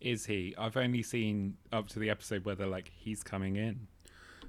[0.00, 0.54] Is he?
[0.56, 3.88] I've only seen up to the episode where they're like, he's coming in.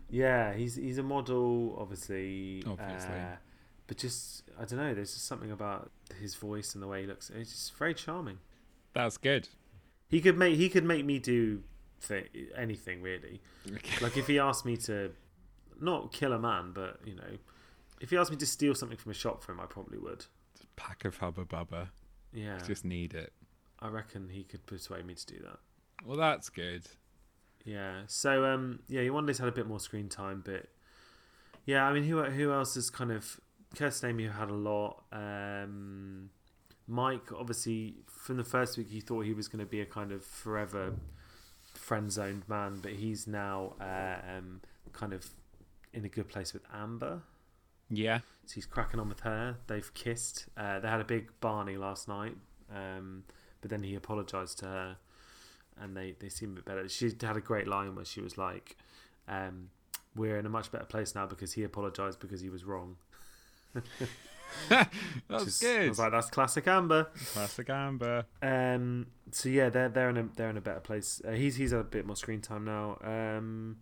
[0.10, 2.64] Yeah, he's he's a model, obviously.
[2.68, 3.10] Obviously.
[3.14, 3.36] uh,
[3.88, 4.94] but just I don't know.
[4.94, 7.30] There's just something about his voice and the way he looks.
[7.30, 8.38] It's just very charming.
[8.94, 9.48] That's good.
[10.08, 11.64] He could make he could make me do
[12.08, 13.42] th- anything really.
[13.72, 14.04] Okay.
[14.04, 15.12] Like if he asked me to
[15.80, 17.38] not kill a man, but you know,
[18.02, 20.26] if he asked me to steal something from a shop for him, I probably would.
[20.76, 21.90] Pack of Hubba Bubba.
[22.34, 23.34] Yeah, Just need it.
[23.82, 25.60] I reckon he could persuade me to do that.
[26.06, 26.84] Well, that's good.
[27.66, 28.02] Yeah.
[28.08, 30.68] So um, yeah, Yewande's had a bit more screen time, but
[31.66, 33.40] yeah, I mean, who who else has kind of
[33.76, 35.04] Kirsten Amy who had a lot.
[35.12, 36.30] Um,
[36.88, 40.12] Mike, obviously, from the first week, you thought he was going to be a kind
[40.12, 40.94] of forever
[41.76, 44.62] friend zoned man, but he's now uh, um,
[44.92, 45.28] kind of
[45.94, 47.22] in a good place with Amber.
[47.90, 48.20] Yeah.
[48.46, 49.58] So he's cracking on with her.
[49.68, 50.48] They've kissed.
[50.58, 52.36] Uh, they had a big Barney last night,
[52.76, 53.24] um,
[53.62, 54.98] but then he apologised to her,
[55.80, 56.88] and they, they seem a bit better.
[56.90, 58.78] She had a great line where she was like,
[59.28, 59.70] um,
[60.16, 62.98] "We're in a much better place now because he apologised because he was wrong."
[64.70, 65.90] That's is- I good.
[65.90, 68.26] was like, "That's classic Amber." Classic Amber.
[68.42, 71.22] Um, so yeah, they're they're in a they're in a better place.
[71.28, 72.98] Uh, he's he's had a bit more screen time now.
[73.04, 73.78] Um,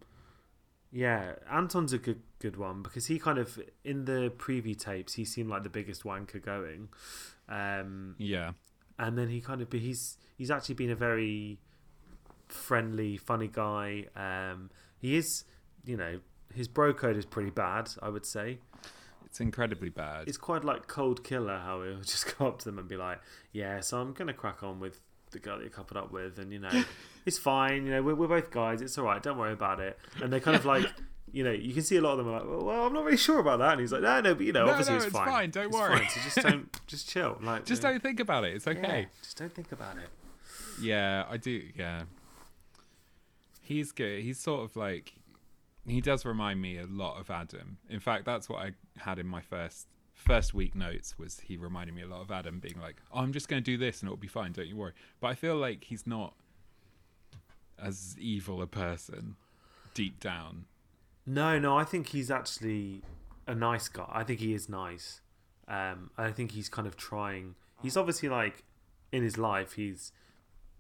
[0.92, 5.26] yeah, Anton's a good good one because he kind of in the preview tapes he
[5.26, 6.90] seemed like the biggest wanker going,
[7.50, 8.52] um, Yeah.
[9.00, 11.60] And then he kind of he's he's actually been a very
[12.48, 14.06] friendly, funny guy.
[14.16, 15.44] Um, he is,
[15.86, 16.20] you know,
[16.54, 17.90] his bro code is pretty bad.
[18.02, 18.60] I would say
[19.26, 20.28] It's incredibly bad.
[20.28, 23.20] it's quite like cold killer how he'll just go up to them and be like,
[23.52, 26.52] "Yeah, so I'm gonna crack on with the girl that you're coupled up with, and
[26.54, 26.84] you know,
[27.26, 27.86] it's fine.
[27.86, 28.82] You know, we're, we're both guys.
[28.82, 29.22] It's all right.
[29.22, 30.86] Don't worry about it." And they're kind of like.
[31.32, 33.18] You know, you can see a lot of them are like, well, I'm not really
[33.18, 33.74] sure about that.
[33.74, 35.28] And he's like, no, no, but you know, No, obviously no, it's, it's fine.
[35.28, 37.38] fine, don't It's worry." fine, So just don't, just chill.
[37.42, 38.56] Like, Just don't think about it.
[38.56, 39.08] It's yeah, okay.
[39.22, 40.10] just don't think about it.
[40.82, 41.64] Yeah, I do.
[41.76, 42.04] Yeah,
[43.62, 44.24] he's good.
[44.24, 45.14] He's sort of like
[45.86, 47.78] he does remind me a lot of Adam.
[47.90, 51.18] In fact, that's what I had in my first first week notes.
[51.18, 53.66] Was he reminded me a lot of Adam, being like, oh, "I'm just going to
[53.72, 54.52] do this and it'll be fine.
[54.54, 56.34] Don't you worry." But I feel like he's not
[57.82, 59.36] as evil a person
[59.94, 60.66] deep down.
[61.28, 63.04] No, no, I think he's actually
[63.46, 64.10] a nice guy.
[64.10, 65.20] I think he is nice.
[65.68, 67.56] Um, I think he's kind of trying.
[67.82, 68.64] He's obviously like
[69.12, 70.14] in his life, he's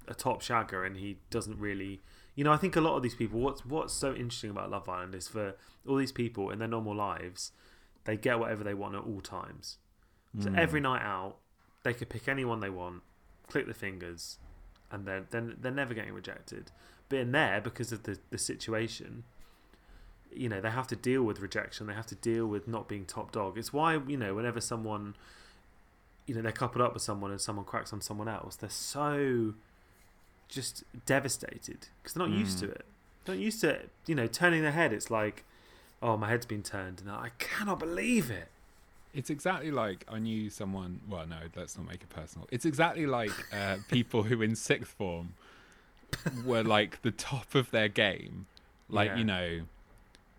[0.07, 2.01] a top shagger, and he doesn't really.
[2.33, 3.41] You know, I think a lot of these people.
[3.41, 5.55] What's what's so interesting about Love Island is for
[5.86, 7.51] all these people in their normal lives,
[8.05, 9.77] they get whatever they want at all times.
[10.39, 11.38] So every night out,
[11.83, 13.01] they could pick anyone they want,
[13.47, 14.38] click the fingers,
[14.91, 16.71] and then then they're never getting rejected.
[17.10, 19.23] But in there, because of the the situation,
[20.34, 23.06] you know they have to deal with rejection they have to deal with not being
[23.06, 25.16] top dog it's why you know whenever someone
[26.26, 29.54] you know they're coupled up with someone and someone cracks on someone else they're so
[30.50, 32.86] just devastated because they're not used to it
[33.26, 35.44] they're not used to it, you know turning their head it's like
[36.02, 38.48] oh my head's been turned and i cannot believe it
[39.13, 41.00] It's exactly like I knew someone.
[41.10, 42.48] Well, no, let's not make it personal.
[42.52, 45.34] It's exactly like uh, people who in sixth form
[46.46, 48.46] were like the top of their game.
[48.90, 49.18] Like, Yeah.
[49.18, 49.50] you know,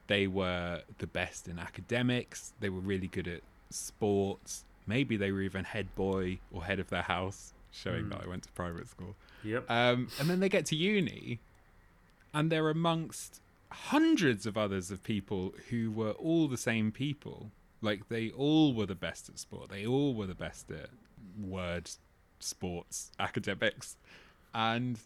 [0.08, 3.40] they were the best in academics, they were really good at
[3.70, 4.64] sports.
[4.86, 8.10] Maybe they were even head boy or head of their house, showing Mm.
[8.10, 9.14] that I went to private school.
[9.44, 11.38] yep Um, and then they get to uni,
[12.34, 13.40] and they're amongst
[13.70, 17.50] hundreds of others of people who were all the same people.
[17.82, 19.68] Like they all were the best at sport.
[19.68, 20.88] They all were the best at
[21.40, 21.90] word,
[22.40, 23.96] sports, academics,
[24.54, 24.98] and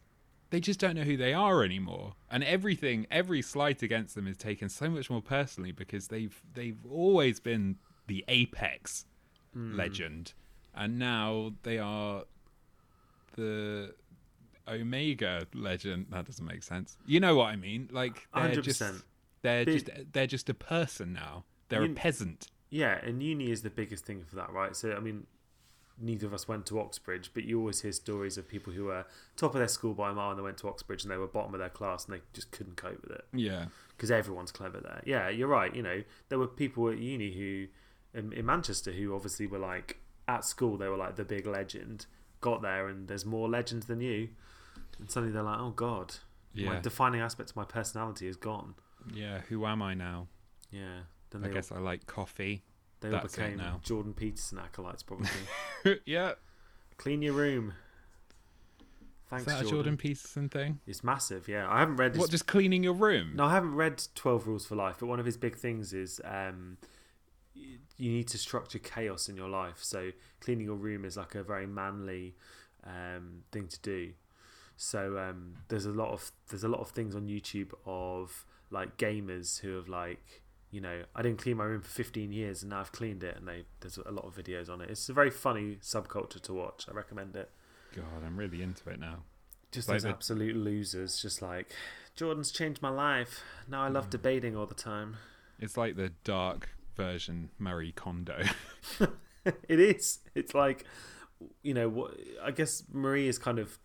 [0.53, 2.13] they just don't know who they are anymore.
[2.31, 6.79] And everything, every slight against them is taken so much more personally because they've they've
[6.89, 9.07] always been the apex
[9.55, 9.77] Hmm.
[9.77, 10.33] legend,
[10.75, 12.25] and now they are
[13.35, 13.95] the
[14.69, 16.07] Omega legend.
[16.11, 16.97] That doesn't make sense.
[17.07, 17.89] You know what I mean?
[17.93, 19.03] Like they're just 100%.
[19.43, 21.45] they're Big- just they're just a person now.
[21.69, 22.49] They're a peasant.
[22.71, 24.75] Yeah, and uni is the biggest thing for that, right?
[24.77, 25.27] So, I mean,
[26.01, 29.05] neither of us went to Oxbridge, but you always hear stories of people who were
[29.37, 31.27] top of their school by a mile and they went to Oxbridge and they were
[31.27, 34.81] bottom of their class and they just couldn't cope with it Yeah, because everyone's clever
[34.81, 35.03] there.
[35.05, 35.75] Yeah, you're right.
[35.75, 39.99] You know, there were people at uni who, in, in Manchester, who obviously were like,
[40.29, 42.07] at school, they were like the big legend,
[42.41, 44.29] got there and there's more legends than you.
[44.99, 46.15] And suddenly they're like, oh God,
[46.55, 48.75] my defining aspect of my personality is gone.
[49.15, 49.41] yeah.
[49.49, 50.29] Who am I now?
[50.71, 51.01] Yeah.
[51.31, 52.63] Then I guess I like coffee.
[53.03, 53.81] They all that's became now.
[53.83, 55.29] Jordan Peterson acolytes, probably.
[56.07, 56.33] yeah,
[56.97, 57.75] Clean your room.
[59.29, 59.71] Thanks, is that a Jordan.
[59.71, 60.81] Jordan Peterson thing?
[60.87, 61.67] It's massive, yeah.
[61.69, 62.13] I haven't read.
[62.13, 63.33] His, What, just cleaning your room?
[63.35, 66.21] no, I haven't read Twelve Rules for Life, but one of his big things is
[66.25, 66.77] um,
[67.55, 69.79] you need to structure chaos in your life.
[69.81, 70.11] So
[70.41, 72.37] cleaning your room is like a very manly
[72.85, 74.13] um, thing to do.
[74.77, 78.97] So um, there's a lot of there's a lot of things on YouTube of like
[78.97, 80.42] gamers who have like
[80.73, 83.37] you know I didn't clean my room for 15 years and now I've cleaned it
[83.37, 84.91] and they there's a lot of videos on it.
[84.91, 86.87] It's a very funny subculture to watch.
[86.91, 87.51] I recommend it.
[87.95, 89.19] God, I'm really into it now.
[89.71, 91.71] Just Like those the- absolute losers, just like
[92.17, 93.45] Jordan's changed my life.
[93.69, 94.11] Now I love mm.
[94.11, 95.17] debating all the time.
[95.61, 98.43] It's like the dark version Marie Kondo.
[99.69, 100.21] it is.
[100.35, 100.85] It's like,
[101.63, 103.79] you know, what I guess Marie is kind of,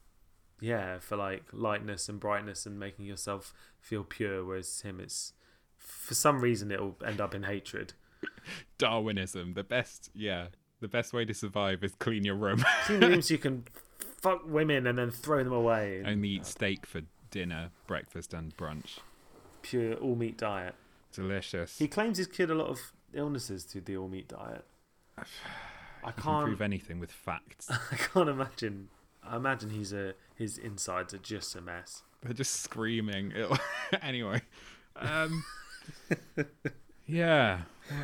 [0.59, 5.33] yeah, for like lightness and brightness and making yourself feel pure, whereas him, it's
[5.87, 7.93] for some reason it'll end up in hatred.
[8.77, 10.47] Darwinism, the best, yeah,
[10.81, 12.63] the best way to survive is clean your room.
[12.85, 13.65] Clean the room so you can
[14.21, 15.97] fuck women and then throw them away.
[15.99, 18.99] And Only eat steak for dinner, breakfast, and brunch.
[19.61, 20.75] pure all meat diet.
[21.13, 21.77] Delicious.
[21.79, 22.79] He claims he's cured a lot of
[23.13, 24.65] illnesses through the all meat diet.
[25.17, 25.21] I
[26.09, 26.45] You can can't.
[26.45, 27.69] prove anything with facts.
[27.91, 28.89] I can't imagine.
[29.23, 32.03] I imagine he's a his insides are just a mess.
[32.23, 33.31] They're just screaming.
[33.35, 33.57] It'll-
[34.01, 34.41] anyway,
[34.95, 35.43] um,
[37.07, 37.61] yeah.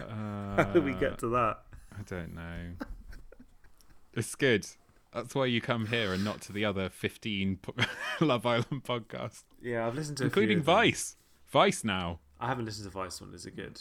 [0.10, 1.60] Uh, How did we get to that?
[1.98, 2.86] I don't know.
[4.14, 4.66] It's good.
[5.14, 7.76] That's why you come here and not to the other fifteen po-
[8.26, 10.64] Love Island podcasts, Yeah, I've listened to a few including.
[10.64, 11.16] Vice.
[11.48, 12.20] Vice now.
[12.40, 13.34] I haven't listened to Vice one.
[13.34, 13.80] Is it good?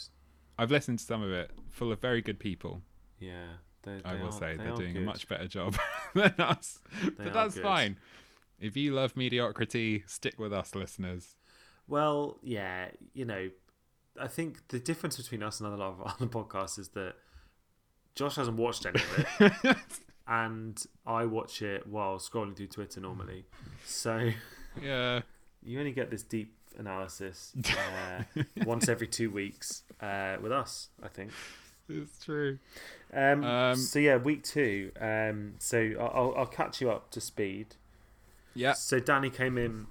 [0.57, 2.81] I've listened to some of it, full of very good people.
[3.19, 3.47] Yeah,
[3.83, 5.75] they, I will are- say they they're are doing a much better job
[6.13, 7.63] than us, They but that's good.
[7.63, 7.97] fine.
[8.59, 11.35] If you love mediocrity, stick with us, listeners.
[11.87, 13.49] Well, yeah, you know,
[14.19, 17.15] I think the difference between us and a lot of other podcasts is that
[18.15, 19.77] Josh hasn't watched any of it,
[20.27, 23.45] and I watch it while scrolling through Twitter normally.
[23.85, 24.29] So
[24.81, 25.21] Yeah.
[25.63, 27.53] you only get this deep analysis
[28.37, 31.31] uh, once every two weeks uh, with us, I think.
[31.89, 32.59] It's true.
[33.13, 34.91] Um, Um, so yeah, week two.
[35.01, 37.75] Um, so I'll, I'll- I'll catch you up to speed.
[38.55, 38.73] Yeah.
[38.73, 39.87] So Danny came in,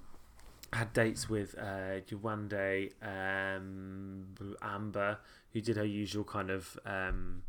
[0.73, 4.25] had dates with uh, Yewande, um,
[4.61, 5.19] Amber,
[5.51, 7.43] who did her usual kind of, um,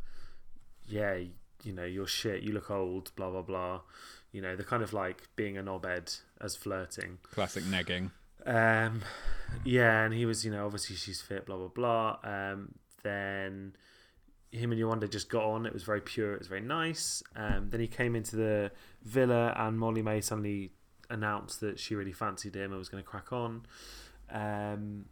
[0.86, 1.18] yeah,
[1.62, 3.80] you know, you're shit, you look old, blah blah blah.
[4.32, 7.18] You know, the kind of like being a knobhead as flirting.
[7.30, 8.10] Classic negging.
[8.46, 9.02] Um,
[9.64, 12.18] yeah, and he was, you know, obviously she's fit, blah blah blah.
[12.24, 13.76] Um, then
[14.50, 15.66] him and Yewande just got on.
[15.66, 16.34] It was very pure.
[16.34, 17.22] It was very nice.
[17.36, 18.70] Um, then he came into the
[19.02, 20.72] villa, and Molly-Mae suddenly
[21.10, 23.66] announced that she really fancied him and was going to crack on.
[24.30, 25.06] Um,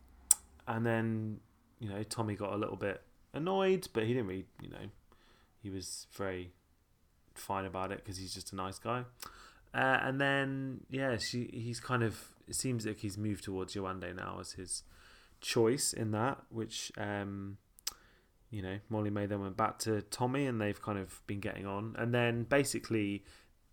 [0.67, 1.41] and then,
[1.81, 3.03] you know, Tommy got a little bit
[3.35, 4.91] annoyed, but he didn't really, you know,
[5.63, 6.53] he was very
[7.35, 9.05] fine about it because he's just a nice guy.
[9.75, 14.15] Uh, and then, yeah, she he's kind of it seems like he's moved towards Yewande
[14.15, 14.83] now as his
[15.41, 17.57] choice in that, which um,
[18.51, 21.95] you know Molly-Mae then went back to Tommy, and they've kind of been getting on.
[21.99, 23.25] And then basically,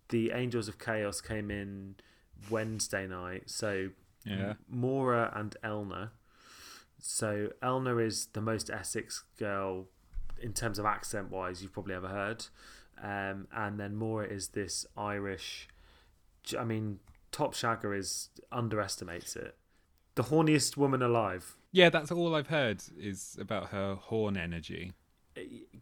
[0.08, 1.96] the Angels of Chaos came in
[2.48, 3.90] Wednesday night, so
[4.24, 4.54] Yeah.
[4.68, 6.12] Maura and Elma.
[6.98, 9.86] So Elma is the most Essex girl
[10.40, 12.46] in terms of accent wise you've probably ever heard,
[13.02, 15.68] um, and then Maura is this Irish.
[16.58, 17.00] I mean,
[17.32, 19.56] Top Shagger is underestimates it.
[20.14, 21.56] The horniest woman alive.
[21.72, 24.92] Yeah, that's all I've heard is about her horn energy.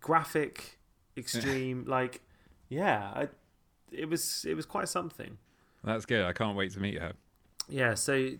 [0.01, 0.79] graphic,
[1.17, 1.85] extreme.
[1.87, 2.21] like,
[2.69, 3.29] yeah, I,
[3.91, 5.39] it was it was quite something.
[5.85, 6.25] That's good.
[6.25, 7.13] I can't wait to meet her.
[7.69, 8.31] Yeah, so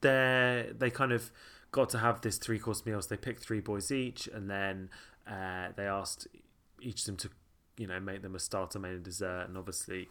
[0.00, 1.30] they they kind of
[1.72, 3.00] got to have this three course meal.
[3.02, 4.90] So they picked three boys each, and then
[5.30, 6.26] uh, they asked
[6.80, 7.30] each of them to,
[7.76, 9.44] you know, make them a starter, main, and dessert.
[9.48, 10.08] And obviously,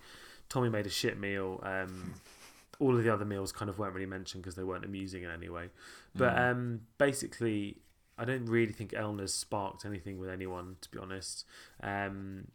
[0.48, 1.60] Tommy made a shit meal.
[1.64, 2.14] Um,
[2.80, 5.30] all of the other meals kind of weren't really mentioned because they weren't amusing in
[5.32, 5.70] any way.
[6.16, 6.52] But Mm.
[6.52, 7.82] um, basically,
[8.18, 11.46] I don't really think Elma's sparked anything with anyone, to be honest.
[11.84, 12.48] Um,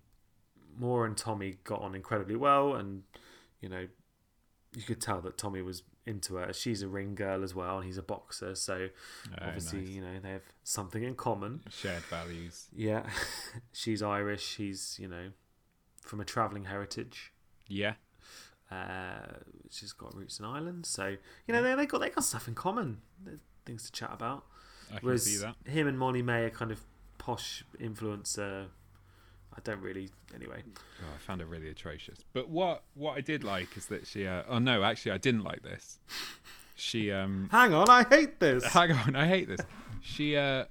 [0.79, 3.03] Maura and Tommy got on incredibly well, and
[3.61, 3.87] you know,
[4.75, 6.53] you could tell that Tommy was into her.
[6.53, 8.89] She's a ring girl as well, and he's a boxer, so
[9.33, 9.89] Oh, obviously, nice.
[9.89, 11.63] you know, they have something in common.
[11.71, 12.67] Shared values.
[12.75, 13.09] Yeah,
[13.73, 14.57] she's Irish.
[14.57, 15.31] He's you know
[16.03, 17.33] from a travelling heritage.
[17.69, 17.95] Yeah.
[18.71, 19.27] Uh,
[19.71, 22.55] she's got roots in Ireland, so you know they they got they got stuff in
[22.55, 22.99] common.
[23.25, 24.45] There's things to chat about.
[24.91, 25.55] I can Whereas see that.
[25.71, 26.81] him and Molly-Mae are kind of
[27.19, 28.67] posh influencer.
[29.57, 30.09] I don't really.
[30.35, 30.63] Anyway,
[31.01, 32.19] Oh, I found it really atrocious.
[32.33, 34.27] But what what I did like is that she.
[34.27, 35.99] Uh, oh no, actually, I didn't like this.
[36.75, 37.49] She um.
[37.53, 38.65] hang on, I hate this.
[38.65, 39.61] hang on, I hate this.
[40.03, 40.65] She uh,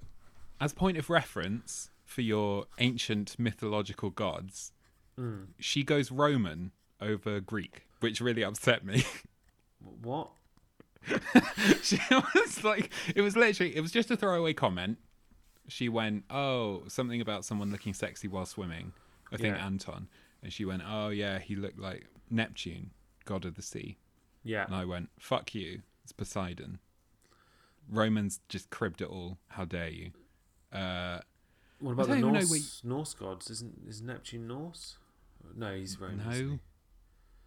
[0.60, 4.72] as point of reference for your ancient mythological gods,
[5.19, 5.50] Mm.
[5.60, 9.06] she goes Roman over Greek, which really upset me.
[10.02, 10.30] What?
[11.84, 14.98] she was like, it was literally, it was just a throwaway comment.
[15.67, 18.93] She went, oh, something about someone looking sexy while swimming.
[19.32, 19.65] I think Yeah.
[19.65, 20.08] Anton.
[20.41, 22.91] And she went, oh, yeah, he looked like Neptune,
[23.26, 23.97] god of the sea.
[24.43, 24.65] Yeah.
[24.65, 26.80] And I went, fuck you, it's Poseidon.
[27.89, 29.38] Romans just cribbed it all.
[29.49, 30.12] How dare you?
[30.71, 31.19] Uh,
[31.80, 33.49] What about the Norse, Norse gods?
[33.49, 34.97] Isn't is Neptune Norse?
[35.56, 36.49] No, he's Roman.
[36.49, 36.60] no.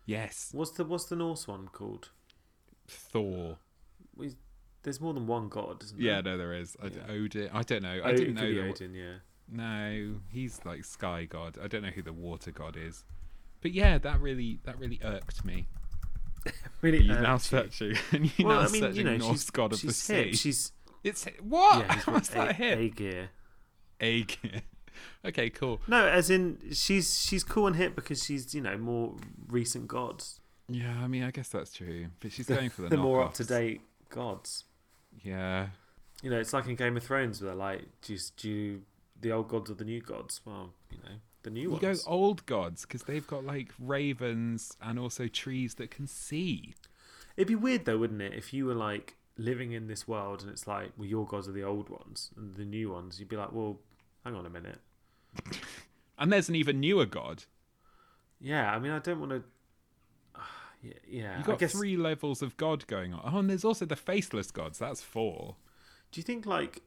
[0.05, 2.11] Yes, What's the what's the Norse one called?
[2.87, 3.59] Thor.
[4.15, 4.35] We,
[4.87, 6.07] there's more than one god, isn't there?
[6.15, 6.77] Yeah, no, there is.
[6.83, 7.01] I, Yeah.
[7.11, 7.51] Odin.
[7.53, 8.01] I don't know.
[8.05, 8.63] I it didn't could know.
[8.63, 8.95] be Odin.
[8.95, 9.15] Yeah.
[9.51, 11.59] No, he's like sky god.
[11.63, 13.05] I don't know who the water god is.
[13.63, 15.67] But yeah, that really that really irked me.
[16.81, 17.03] Really.
[17.03, 19.51] You uh, now searching and you Well, now I mean, searching you know, Norse she's,
[19.51, 20.27] god of she's the hip.
[20.31, 20.37] sea.
[20.37, 20.73] She's
[21.03, 21.81] It's what?
[21.81, 21.95] yeah.
[21.95, 22.79] He's How's got that a, hip?
[22.79, 23.29] a gear.
[24.01, 24.63] A gear.
[25.25, 25.81] okay, cool.
[25.89, 29.17] No, as in she's she's cool and hip because she's you know more
[29.49, 30.39] recent gods.
[30.69, 32.07] Yeah, I mean, I guess that's true.
[32.21, 33.27] But she's going for the, The more knockoffs.
[33.27, 33.81] up to date
[34.11, 34.65] gods.
[35.23, 35.69] Yeah,
[36.23, 38.83] You know, it's like in Game of Thrones where they're like, do you, do you,
[39.21, 40.41] the old gods or the new gods?
[40.45, 41.83] Well, you know, the new you ones.
[42.05, 46.75] go old gods because they've got like ravens and also trees that can see.
[47.37, 50.51] It'd be weird though, wouldn't it, if you were like living in this world and
[50.51, 53.19] it's like, well, your gods are the old ones and the new ones.
[53.21, 53.79] You'd be like, well,
[54.25, 54.79] hang on a minute.
[56.19, 57.45] And there's an even newer god.
[58.41, 59.43] Yeah, I mean, I don't want to.
[60.87, 61.37] Yeah, yeah.
[61.39, 61.73] You've got guess.
[61.73, 63.21] three levels of god going on.
[63.33, 64.79] Oh, and there's also the faceless gods.
[64.79, 65.57] That's four.
[66.13, 66.83] Do you think like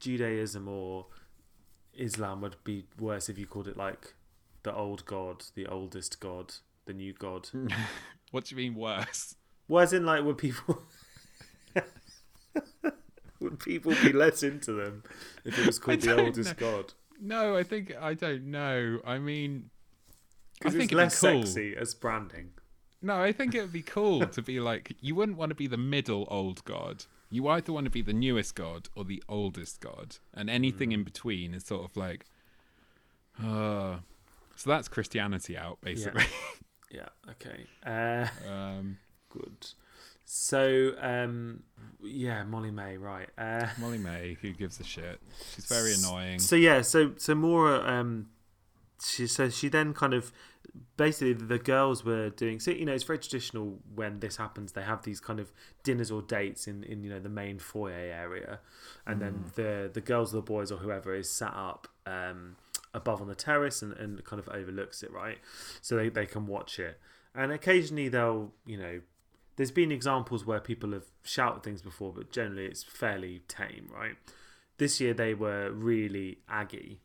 [0.00, 1.06] Judaism or
[1.94, 4.14] Islam would be worse if you called it like
[4.62, 6.54] the old god, the oldest god,
[6.86, 7.48] the new god?
[8.30, 9.34] What do you mean worse?
[9.66, 10.82] Worse in, like, would people
[13.40, 15.02] would people be less into them
[15.44, 16.92] if it was called the don't oldest god?
[17.20, 19.00] No, I think I don't know.
[19.04, 19.70] I mean,
[20.64, 21.42] I Because think it's less be cool.
[21.44, 22.50] sexy as branding.
[23.02, 25.66] No, I think it would be cool to be like you wouldn't want to be
[25.66, 27.04] the middle old god.
[27.30, 31.04] You either want to be the newest god or the oldest god, and anything in
[31.04, 32.26] between is sort of like,
[33.42, 33.96] uh.
[34.56, 36.24] So that's Christianity out basically.
[36.90, 37.08] Yeah.
[37.30, 37.66] Okay.
[37.86, 38.98] Uh, um,
[39.28, 39.66] good.
[40.24, 41.62] So, um,
[42.02, 43.28] yeah, Molly-Mae, right?
[43.38, 45.20] Uh, Molly-Mae, who gives a shit?
[45.54, 46.38] She's very annoying.
[46.40, 48.28] So yeah, so so Maura, um,
[49.02, 50.32] she so she then kind of
[50.96, 52.60] basically the girls were doing.
[52.60, 54.72] So you know, it's very traditional when this happens.
[54.72, 55.52] They have these kind of
[55.82, 58.60] dinners or dates in in you know the main foyer area,
[59.06, 61.88] and then the the girls or the boys or whoever is sat up.
[62.06, 62.56] Um,
[62.92, 65.38] above on the terrace and, and kind of overlooks it right
[65.80, 66.98] so they, they can watch it
[67.36, 69.00] and occasionally they'll you know
[69.54, 74.16] there's been examples where people have shouted things before but generally it's fairly tame right
[74.78, 77.00] this year they were really aggy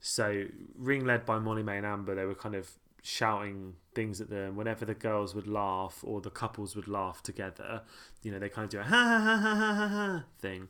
[0.00, 0.44] so,
[0.76, 2.70] ring led by Molly-Mae and Amber, they were kind of
[3.02, 7.82] shouting things at them whenever the girls would laugh or the couples would laugh together.
[8.22, 10.68] You know, they kind of do a ha ha ha ha ha ha, thing,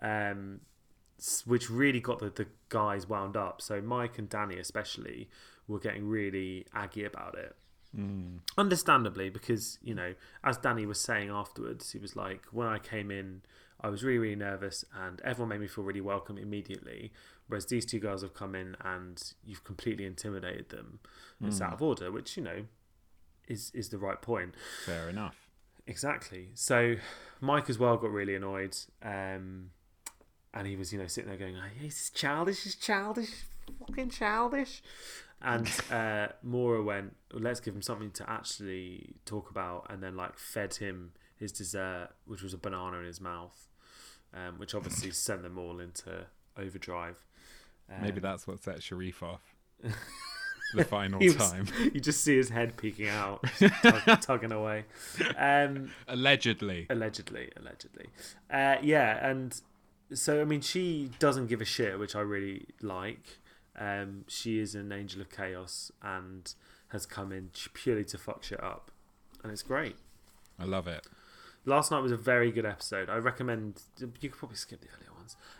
[0.00, 0.60] um,
[1.44, 3.60] which really got the, the guys wound up.
[3.60, 5.28] So, Mike and Danny, especially,
[5.66, 7.54] were getting really aggy about it.
[7.96, 8.40] Mm.
[8.56, 13.10] Understandably, because, you know, as Danny was saying afterwards, he was like, when I came
[13.10, 13.42] in,
[13.80, 17.12] I was really, really nervous and everyone made me feel really welcome immediately.
[17.48, 21.00] Whereas these two girls have come in and you've completely intimidated them.
[21.42, 22.64] It's out of order, which, you know,
[23.46, 24.54] is, is the right point.
[24.84, 25.48] Fair enough.
[25.86, 26.50] Exactly.
[26.54, 26.96] So
[27.40, 28.76] Mike as well got really annoyed.
[29.02, 29.70] Um,
[30.52, 33.30] and he was, you know, sitting there going, oh, he's childish, he's childish,
[33.78, 34.82] fucking childish.
[35.40, 40.16] And uh, Maura went, well, let's give him something to actually talk about, and then
[40.16, 43.68] like fed him his dessert, which was a banana in his mouth,
[44.34, 46.26] um, which obviously sent them all into
[46.56, 47.24] overdrive.
[47.90, 49.54] Um, Maybe that's what set Sherif off.
[50.74, 51.66] the final was- time.
[51.94, 53.42] you just see his head peeking out,
[53.82, 54.84] tug, tugging away.
[55.36, 56.86] Um, Allegedly.
[56.90, 58.06] allegedly, allegedly.
[58.50, 59.60] Uh, yeah, and
[60.12, 63.38] so I mean, she doesn't give a shit, which I really like.
[63.78, 66.52] Um, she is an angel of chaos and
[66.88, 68.90] has come in purely to fuck shit up,
[69.42, 69.96] and it's great.
[70.58, 71.06] I love it.
[71.64, 73.08] Last night was a very good episode.
[73.08, 75.07] I recommend you could probably skip the earlier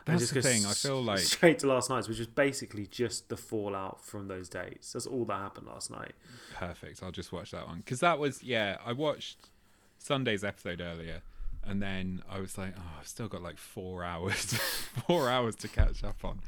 [0.07, 2.87] and That's just the thing, I feel like- straight to last night's, which was basically
[2.87, 4.93] just the fallout from those dates.
[4.93, 6.13] That's all that happened last night.
[6.55, 7.03] Perfect.
[7.03, 7.79] I'll just watch that one.
[7.79, 9.51] Because that was, yeah, I watched
[9.99, 11.23] Sunday's episode earlier.
[11.65, 14.55] And then I was like, oh, I've still got like four hours,
[15.07, 16.41] four hours to catch up on.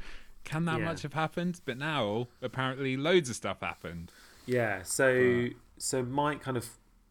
[0.43, 0.85] Can that Yeah.
[0.85, 1.61] much have happened?
[1.65, 4.11] But now, apparently, loads of stuff happened.
[4.47, 6.67] Yeah, so so Mike kind of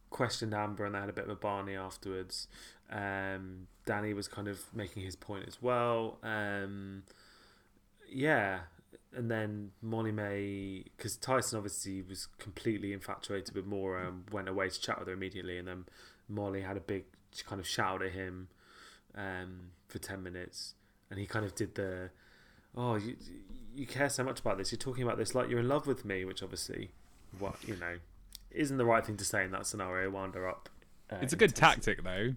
[0.09, 2.49] questioned Amber, and they had a bit of a Barney afterwards.
[2.91, 6.17] Um, Danny was kind of making his point as well.
[6.23, 7.03] Um,
[8.09, 8.59] yeah,
[9.15, 14.81] and then Molly-Mae, because Tyson obviously was completely infatuated with Maura and went away to
[14.81, 15.85] chat with her immediately, and then
[16.29, 17.05] Molly had a big
[17.45, 18.47] kind of shout at him
[19.15, 20.75] um, for ten minutes,
[21.09, 22.09] and he kind of did the,
[22.75, 23.15] oh, you
[23.73, 24.71] you care so much about this.
[24.71, 26.91] You're talking about this like you're in love with me, which obviously,
[27.39, 27.95] what you know,
[28.51, 30.09] isn't the right thing to say in that scenario.
[30.09, 30.69] Wound her up.
[31.09, 32.35] Uh, It's a good tactic, though.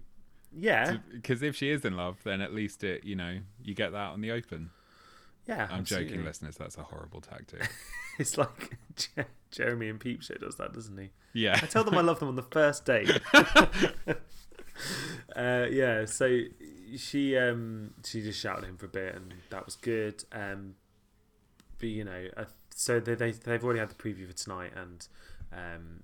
[0.53, 3.91] Yeah, Because if she is in love, then at least it, you know, you get
[3.91, 4.69] that on the open.
[5.47, 5.67] yeah.
[5.69, 6.09] I'm absolutely.
[6.09, 6.55] joking, listeners.
[6.57, 7.69] That's a horrible tactic.
[8.17, 11.09] It's like Je- Jeremy and Peep Show does that, doesn't he?
[11.33, 11.59] Yeah.
[11.61, 13.09] I tell them I love them on the first date.
[15.35, 16.39] uh, yeah, so
[16.95, 20.23] she um, she just shouted at him for a bit, and that was good.
[20.31, 20.75] Um,
[21.77, 25.07] but you know, uh, so they, they they've already had the preview for tonight, and
[25.51, 25.99] um,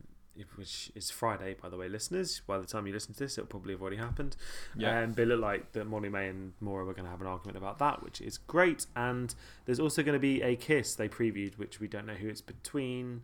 [0.56, 2.42] which is Friday, by the way, listeners.
[2.48, 4.36] By the time you listen to this, it'll probably have already happened.
[4.76, 5.02] Yeah.
[5.02, 7.58] Um, but it looked like that Molly-Mae and Maura were going to have an argument
[7.58, 8.86] about that, which is great.
[8.96, 9.34] And
[9.66, 12.42] there's also going to be a kiss they previewed, which we don't know who it's
[12.42, 13.22] between.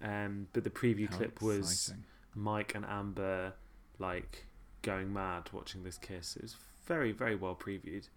[0.00, 1.92] Um, but the preview How clip was.
[2.34, 3.52] Mike and Amber
[3.98, 4.46] like
[4.82, 6.36] going mad watching this kiss.
[6.36, 8.08] It was very, very well previewed.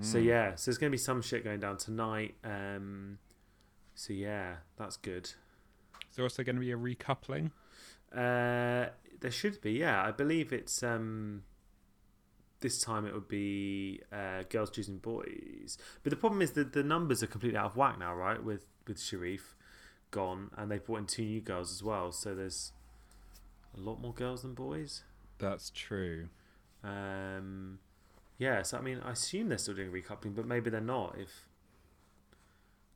[0.00, 0.24] So Mm.
[0.24, 2.34] yeah, so there's going to be some shit going down tonight.
[2.44, 3.18] Um,
[3.94, 5.32] so yeah, that's good.
[6.12, 7.52] Is there also going to be a recoupling?
[8.14, 10.04] Uh, there should be, yeah.
[10.04, 11.44] I believe it's um,
[12.60, 15.78] this time it would be uh, girls choosing boys.
[16.02, 18.44] But the problem is that the numbers are completely out of whack now, right?
[18.44, 19.54] With with Sherif
[20.10, 22.12] gone, and they've brought in two new girls as well.
[22.12, 22.72] So there's
[23.74, 25.04] a lot more girls than boys.
[25.38, 26.28] That's true.
[26.84, 27.78] Um,
[28.36, 31.48] yeah, so I mean, I assume they're still doing recoupling, but maybe they're not if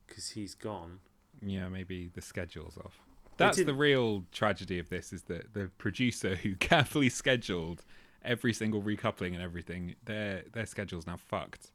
[0.05, 0.99] because he's gone.
[1.43, 3.06] Yeah, maybe the schedule's off.
[3.37, 7.83] That's the real tragedy of this: is that the producer who carefully scheduled
[8.23, 11.71] every single recoupling and everything, their their schedule's now fucked.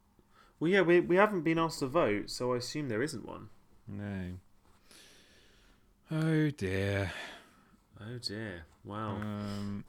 [0.59, 3.49] Well, yeah, we we haven't been asked to vote, so I assume there isn't one.
[3.87, 4.33] No.
[6.11, 7.11] Oh dear.
[7.99, 8.65] Oh dear!
[8.83, 9.15] Wow.
[9.15, 9.83] Um.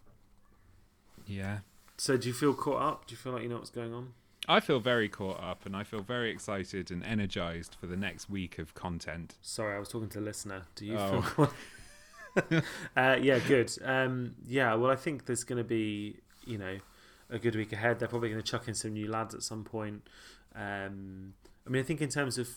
[1.27, 1.59] Yeah.
[1.97, 3.07] so, do you feel caught up?
[3.07, 4.13] Do you feel like you know what's going on?
[4.49, 8.29] I feel very caught up, and I feel very excited and energized for the next
[8.29, 9.37] week of content.
[9.41, 10.63] Sorry, I was talking to a listener.
[10.75, 11.23] Do you Oh.
[11.23, 11.53] feel?
[12.97, 13.71] uh, yeah, good.
[13.85, 16.79] Um, yeah, well, I think there's going to be, you know,
[17.31, 17.99] a good week ahead.
[17.99, 20.03] They're probably going to chuck in some new lads at some point.
[20.55, 21.35] Um,
[21.67, 22.49] I mean, I think in terms of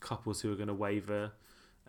[0.00, 1.32] couples who are going to waver,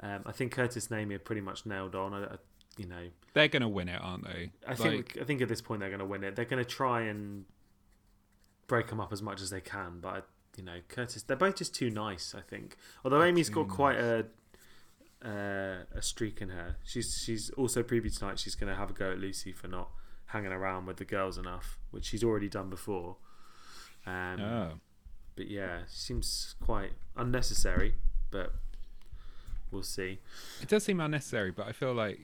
[0.01, 2.13] um, I think Curtis and Amy are pretty much nailed on.
[2.13, 2.35] I, I,
[2.77, 4.51] you know, They're gonna win it, aren't they?
[4.67, 6.35] I think I think at this point they're going to win it.
[6.35, 7.45] They're going to try and
[8.67, 11.73] break them up as much as they can, but you know, Curtis, they're both just
[11.75, 12.33] too nice.
[12.37, 12.77] I think.
[13.03, 14.25] Although Amy's got too quite a
[15.23, 16.77] uh, a streak in her.
[16.83, 18.39] She's she's also previous tonight.
[18.39, 19.89] She's going to have a go at Lucie for not
[20.27, 23.17] hanging around with the girls enough, which she's already done before.
[24.05, 24.71] Um, Oh.
[25.35, 27.93] But yeah, seems quite unnecessary.
[28.31, 28.53] But
[29.71, 30.19] we'll see.
[30.61, 32.19] It does seem unnecessary, but I feel like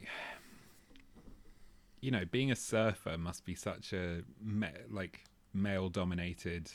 [2.02, 4.68] you know, being a surfer must be such a ma-
[5.54, 6.72] like male-dominated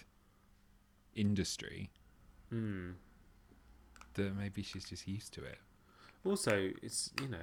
[1.14, 1.90] industry
[2.50, 2.92] Hmm.
[4.14, 5.58] that maybe she's just used to it.
[6.24, 7.38] Also, it's you know,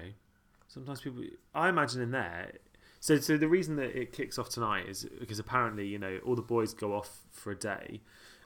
[0.68, 1.24] sometimes people.
[1.54, 2.54] I imagine in there.
[3.00, 6.36] So, so the reason that it kicks off tonight is because apparently, you know, all
[6.36, 8.02] the boys go off for a day,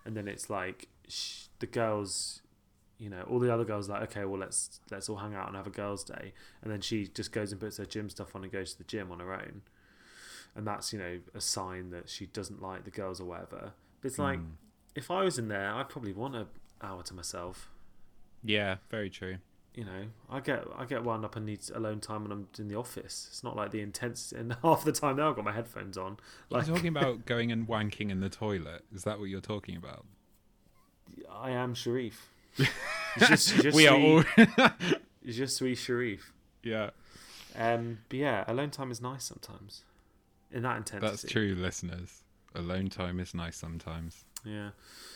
[0.06, 2.42] and then it's like sh- the girls,
[2.98, 5.56] you know, all the other girls like, okay, well, let's let's all hang out and
[5.56, 8.44] have a girls' day, and then she just goes and puts her gym stuff on
[8.44, 9.62] and goes to the gym on her own,
[10.56, 13.74] and that's you know a sign that she doesn't like the girls or whatever.
[14.02, 14.46] But it's like, Hmm.
[14.96, 16.48] if I was in there, I'd probably want an
[16.82, 17.70] hour to myself
[18.44, 19.38] Yeah, very true.
[19.76, 22.68] you know, I get I get wound up and need alone time when I'm in
[22.70, 23.28] the office.
[23.30, 26.18] It's not like the intense and half the time now I've got my headphones on.
[26.50, 28.84] Like you're talking about going and wanking in the toilet.
[28.94, 30.06] Is that what you're talking about?
[31.32, 32.14] I am Sherif.
[33.20, 34.24] just, just we are all.
[35.26, 36.22] just sweet Sherif.
[36.64, 36.90] yeah,
[37.56, 39.84] Um, but yeah, alone time is nice sometimes.
[40.52, 41.10] In that intensity.
[41.10, 42.24] that's true, listeners.
[42.56, 44.26] Alone time is nice sometimes.
[44.44, 44.70] Yeah.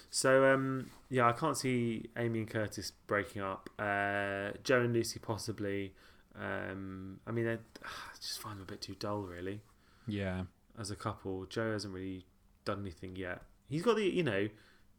[0.10, 3.70] So um, yeah, I can't see Amy and Curtis breaking up.
[3.80, 5.94] Uh, Joe and Lucie possibly.
[6.40, 7.48] Um, I mean,
[7.84, 7.88] I
[8.22, 9.62] just find them a bit too dull, really.
[10.08, 10.44] Yeah,
[10.80, 11.46] as a couple.
[11.46, 12.26] Joe hasn't really
[12.66, 13.42] done anything yet.
[13.70, 14.50] He's got the, you know,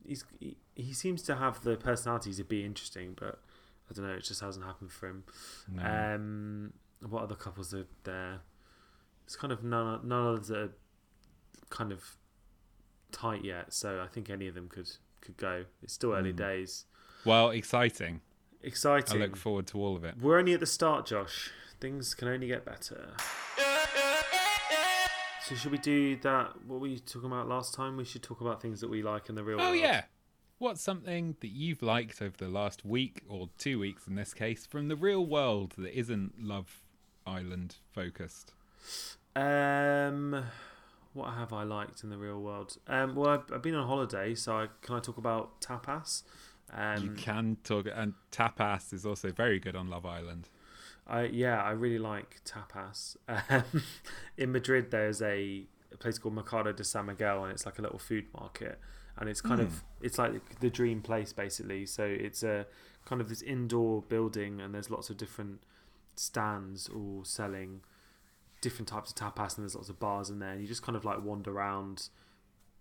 [0.06, 3.40] he's he, he seems to have the personality to be interesting, but
[3.90, 5.24] I don't know, it just hasn't happened for him.
[5.70, 5.82] no.
[5.82, 6.72] Um,
[7.08, 8.40] what other couples are there?
[9.24, 10.70] It's kind of none none of the
[11.70, 12.16] kind of
[13.12, 15.64] tight yet, so I think any of them could could go.
[15.82, 16.36] It's still early Mm.
[16.36, 16.84] days.
[17.24, 18.20] well, exciting.
[18.62, 19.20] Exciting.
[19.22, 20.16] I look forward to all of it.
[20.20, 21.50] We're only at the start, Josh.
[21.80, 23.14] Things can only get better.
[25.46, 26.64] So should we do that?
[26.66, 27.98] What were you talking about last time?
[27.98, 29.70] We should talk about things that we like in the real Oh world.
[29.74, 30.04] Oh yeah.
[30.56, 34.64] What's something that you've liked over the last week or two weeks in this case
[34.64, 36.80] from the real world that isn't Love
[37.26, 38.54] Island focused?
[39.36, 40.44] Um,
[41.12, 42.76] what have I liked in the real world?
[42.86, 46.22] Um, well, I've, I've been on holiday, so I, can I talk about tapas?
[46.72, 50.48] Um, you can talk, and tapas is also very good on Love Island.
[51.06, 53.16] I yeah, I really like tapas.
[53.28, 53.82] Um,
[54.38, 57.82] in Madrid, there's a, a place called Mercado de San Miguel, and it's like a
[57.82, 58.80] little food market,
[59.18, 61.86] and it's kind of it's like the dream place basically.
[61.86, 62.66] So it's a
[63.04, 65.60] kind of this indoor building, and there's lots of different
[66.16, 67.82] stands all selling
[68.64, 70.96] different types of tapas, and there's lots of bars in there, and you just kind
[70.96, 72.08] of like wander around,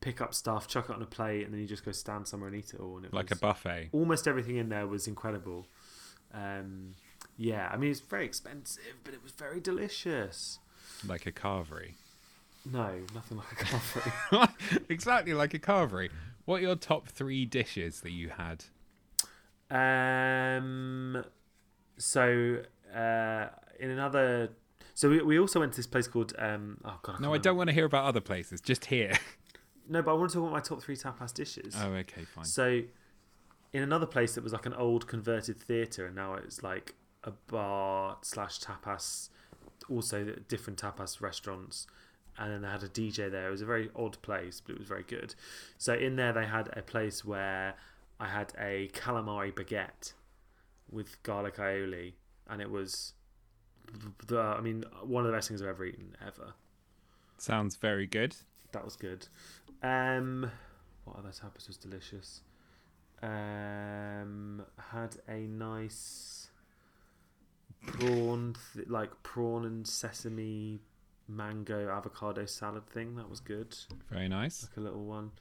[0.01, 2.47] pick up stuff, chuck it on a plate, and then you just go stand somewhere
[2.49, 2.97] and eat it all.
[2.97, 3.89] And it Like was, a buffet.
[3.91, 5.67] almost everything in there was incredible.
[6.34, 6.93] Um,
[7.38, 10.57] yeah, I mean it's very expensive, but it was very delicious.
[11.07, 11.93] Like a carvery.
[12.65, 14.49] No, nothing like a carvery
[14.89, 16.09] exactly like a carvery.
[16.45, 18.63] What are your top three dishes that you had?
[19.69, 21.23] um,
[21.97, 22.57] so
[22.95, 23.47] uh,
[23.79, 24.49] in another,
[24.94, 26.78] so we, we also went to this place called um.
[26.86, 28.62] Oh god, I No, I don't want to hear about other places.
[28.62, 29.14] Just here.
[29.89, 31.76] No, but I want to talk about my top three tapas dishes.
[31.78, 32.46] oh, okay, fine.
[32.46, 32.84] So,
[33.74, 37.32] in another place that was like an old converted theatre, and now it's like a
[37.32, 39.30] bar slash tapas,
[39.89, 41.86] also different tapas restaurants,
[42.38, 43.50] and then they had a DJ there.
[43.50, 45.36] It was a very odd place, but it was very good.
[45.78, 47.76] So in there, they had a place where
[48.22, 50.14] I had a calamari baguette
[50.89, 52.14] with garlic aioli,
[52.50, 53.16] and it was
[54.27, 56.53] the I mean one of the best things I've ever eaten ever.
[57.38, 58.36] Sounds very good.
[58.71, 59.27] That was good.
[59.81, 60.49] Um,
[61.05, 62.41] what other tapas was delicious?
[63.21, 66.49] Um, had a nice.
[67.86, 70.79] prawn, th- like prawn and sesame,
[71.27, 73.15] mango, avocado salad thing.
[73.15, 73.75] That was good.
[74.09, 74.63] Very nice.
[74.63, 75.31] Like a little one.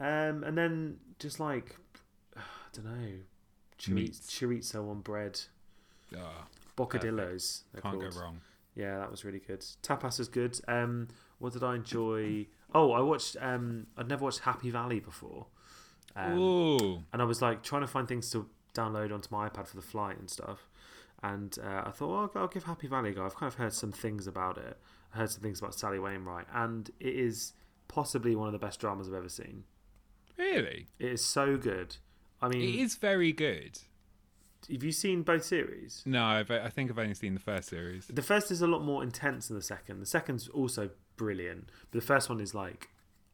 [0.00, 1.76] Um, and then just like
[2.36, 2.40] I
[2.72, 3.12] don't know,
[3.78, 5.40] chorizo, chorizo on bread,
[6.16, 6.46] Ah,
[6.76, 7.62] bocadillos.
[7.72, 8.00] can't called.
[8.14, 8.40] go wrong.
[8.74, 9.60] Yeah, that was really good.
[9.82, 10.58] Tapas is good.
[10.66, 11.08] Um,
[11.38, 12.46] what did I enjoy?
[12.74, 13.36] Oh, I watched.
[13.40, 15.46] Um, I'd never watched Happy Valley before.
[16.16, 19.66] Um, Ooh, and I was like trying to find things to download onto my iPad
[19.68, 20.68] for the flight and stuff.
[21.22, 23.24] And uh, I thought, well, I'll, I'll give Happy Valley a go.
[23.24, 24.76] I've kind of heard some things about it.
[25.14, 27.52] I heard some things about Sally Wainwright, and it is
[27.88, 29.64] possibly one of the best dramas I've ever seen.
[30.36, 30.88] really?
[30.98, 31.96] It is so good.
[32.42, 33.78] I mean, It is very good.
[34.70, 36.02] Have you seen both series?
[36.06, 38.06] No, I've, I think I've only seen the first series.
[38.06, 40.00] The first is a lot more intense than the second.
[40.00, 42.88] The second's also brilliant, but the first one is like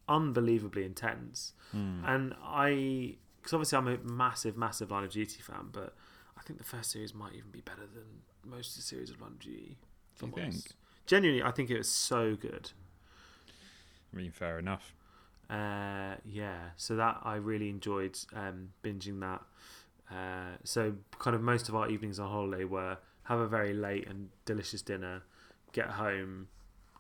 [0.09, 1.53] unbelievably intense.
[1.73, 5.95] And I, because obviously I'm a massive, massive Line of Duty fan, but
[6.37, 9.21] I think the first series might even be better than most of the series of
[9.21, 9.77] Line of Duty.
[10.17, 10.55] if You think?
[11.07, 12.73] Genuinely, I think it was so good.
[14.13, 14.95] I mean, fair enough.
[15.49, 19.43] Uh, yeah, so that I really enjoyed um, binging that.
[20.11, 24.09] Uh, so kind of most of our evenings on holiday were have a very late
[24.09, 25.23] and delicious dinner,
[25.73, 26.49] get home,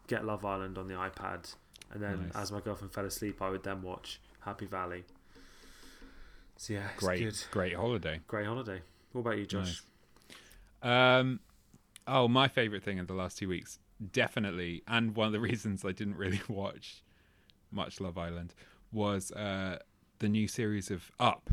[0.06, 1.54] get Love Island on the iPad,
[1.92, 2.36] and then Nice.
[2.36, 5.04] as my girlfriend fell asleep, I would then watch Happy Valley.
[6.56, 8.20] So yeah, it's Great, good, great holiday.
[8.28, 8.80] great holiday.
[9.12, 9.82] What about you, Josh?
[10.82, 11.40] Um,
[12.06, 13.78] oh, my favorite thing in the last two weeks,
[14.12, 17.02] definitely, and one of the reasons I didn't really watch
[17.72, 18.54] much Love Island
[18.92, 19.78] was uh,
[20.20, 21.48] the new series of Up,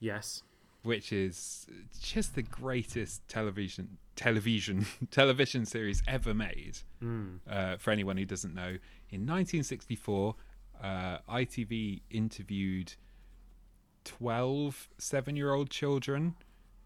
[0.00, 0.42] Yes,
[0.82, 1.66] which is
[2.00, 6.78] just the greatest television television television series ever made.
[7.02, 7.38] mm.
[7.48, 8.78] Uh, for anyone who doesn't know,
[9.10, 10.34] in 1964,
[10.82, 12.94] uh, ITV interviewed
[14.04, 16.34] 12 seven year old children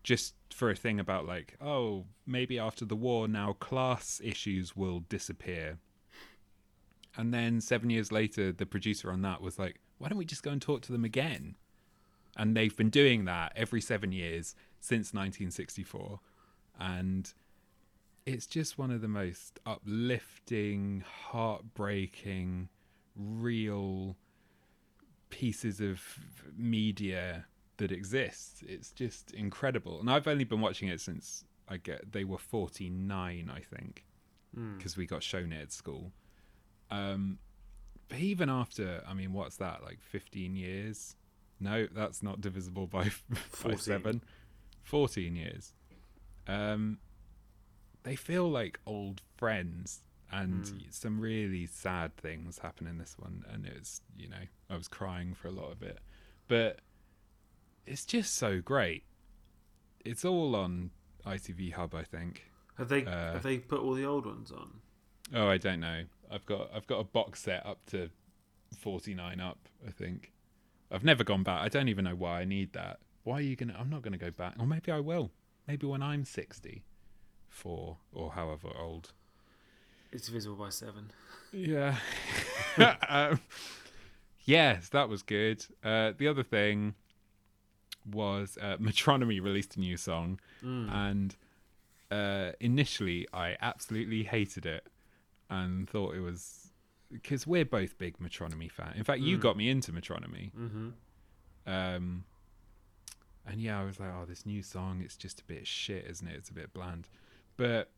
[0.03, 5.01] just for a thing about, like, oh, maybe after the war now class issues will
[5.09, 5.79] disappear.
[7.17, 10.43] And then seven years later, the producer on that was like, why don't we just
[10.43, 11.55] go and talk to them again?
[12.37, 16.18] And they've been doing that every seven years since 1964.
[16.80, 17.33] And
[18.24, 22.68] it's just one of the most uplifting, heartbreaking,
[23.16, 24.16] real
[25.30, 26.01] pieces of
[26.57, 27.47] media
[27.78, 28.62] that exists.
[28.66, 30.01] It's just incredible.
[30.01, 34.05] And I've only been watching it since I get they were 49, I think,
[34.57, 34.76] Mm.
[34.76, 36.12] because we got shown it at school.
[36.91, 37.39] Um,
[38.09, 39.83] but even after, I mean, what's that?
[39.83, 41.16] Like 15 years?
[41.63, 43.79] No, that's not divisible by, by 14.
[43.79, 44.23] seven.
[44.83, 45.73] 14 years.
[46.47, 46.99] Um,
[48.03, 50.93] they feel like old friends, and Mm.
[50.93, 53.45] some really sad things happen in this one.
[53.49, 55.99] And it's, you know, I was crying for a lot of it,
[56.49, 56.81] but
[57.87, 59.05] it's just so great.
[60.05, 60.91] It's all on
[61.25, 62.45] ITV Hub, I think.
[62.79, 64.81] Have they Uh, have they put all the old ones on?
[65.35, 66.05] Oh, I don't know.
[66.31, 68.11] I've got I've got a box set up to
[68.79, 70.33] 49 up, I think.
[70.93, 71.62] I've never gone back.
[71.62, 72.99] I don't even know why I need that.
[73.24, 74.55] Why are you going to I'm not going to go back.
[74.59, 75.30] Or maybe I will.
[75.66, 76.82] Maybe when I'm 60
[77.49, 79.12] 4 or however old.
[80.11, 81.11] It's divisible by seven.
[81.53, 81.97] Yeah.
[83.09, 83.40] um,
[84.45, 85.64] yes, that was good.
[85.82, 86.95] Uh, the other thing
[88.11, 90.93] was uh, Metronomy released a new song, Mm.
[90.93, 91.36] and
[92.11, 94.86] uh, initially I absolutely hated it
[95.49, 96.62] and thought it was
[97.13, 98.95] because we're both big Metronomy fan.
[98.97, 99.41] In fact, you Mm.
[99.41, 100.53] got me into Metronomy.
[100.53, 100.89] Mm-hmm.
[101.67, 102.25] Um,
[103.47, 106.27] and yeah, I was like, oh, this new song, it's just a bit shit, isn't
[106.27, 106.35] it?
[106.37, 107.09] It's a bit bland.
[107.57, 107.91] But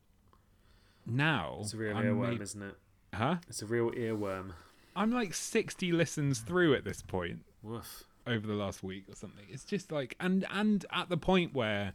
[1.06, 2.74] now, It's a real I'm earworm, ma- isn't it?
[3.12, 3.36] huh?
[3.48, 4.52] It's a real earworm.
[4.96, 8.04] I'm like 60 listens through at this point Woof.
[8.26, 9.44] over the last week or something.
[9.50, 11.94] It's just like, and and at the point where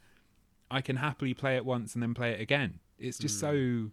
[0.69, 2.79] I can happily play it once and then play it again.
[2.99, 3.89] It's just so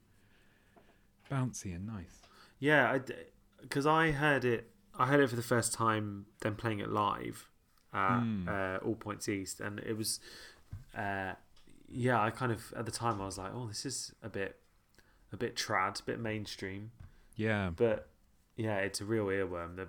[1.30, 2.25] bouncy and nice.
[2.58, 3.00] Yeah, I
[3.60, 4.70] because I, heard it.
[4.98, 7.48] I heard it for the first time, then playing it live
[7.92, 8.48] at Mm.
[8.48, 10.20] uh, All Points East, and it was,
[10.96, 11.32] uh,
[11.88, 12.20] yeah.
[12.22, 14.58] I kind of at the time I was like, oh, this is a bit,
[15.32, 16.92] a bit trad, a bit mainstream,
[17.36, 18.08] Yeah, but
[18.56, 19.76] yeah, it's a real earworm.
[19.76, 19.88] They're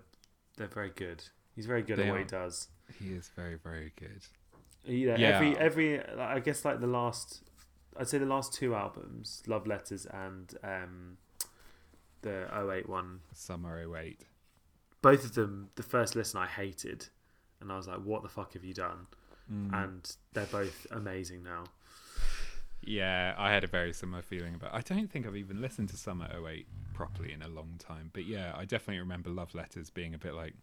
[0.57, 1.23] they're very good.
[1.55, 2.19] He's very good They at what are.
[2.19, 2.67] he does.
[2.99, 4.21] he is very very good.
[4.83, 5.29] You know, Yeah.
[5.35, 7.43] every every I guess like the last,
[7.97, 11.17] I'd say the last two albums, Love Letters and um,
[12.21, 14.21] the 08 one Summer 08.
[15.01, 17.07] both of them the first listen I hated
[17.61, 19.07] and I was like what the fuck have you done
[19.51, 19.71] Mm.
[19.85, 21.63] and they're both amazing now
[22.81, 24.73] Yeah, I had a very similar feeling about.
[24.73, 28.25] I don't think I've even listened to Summer 08 properly in a long time, but
[28.25, 30.53] yeah, I definitely remember Love Letters being a bit like.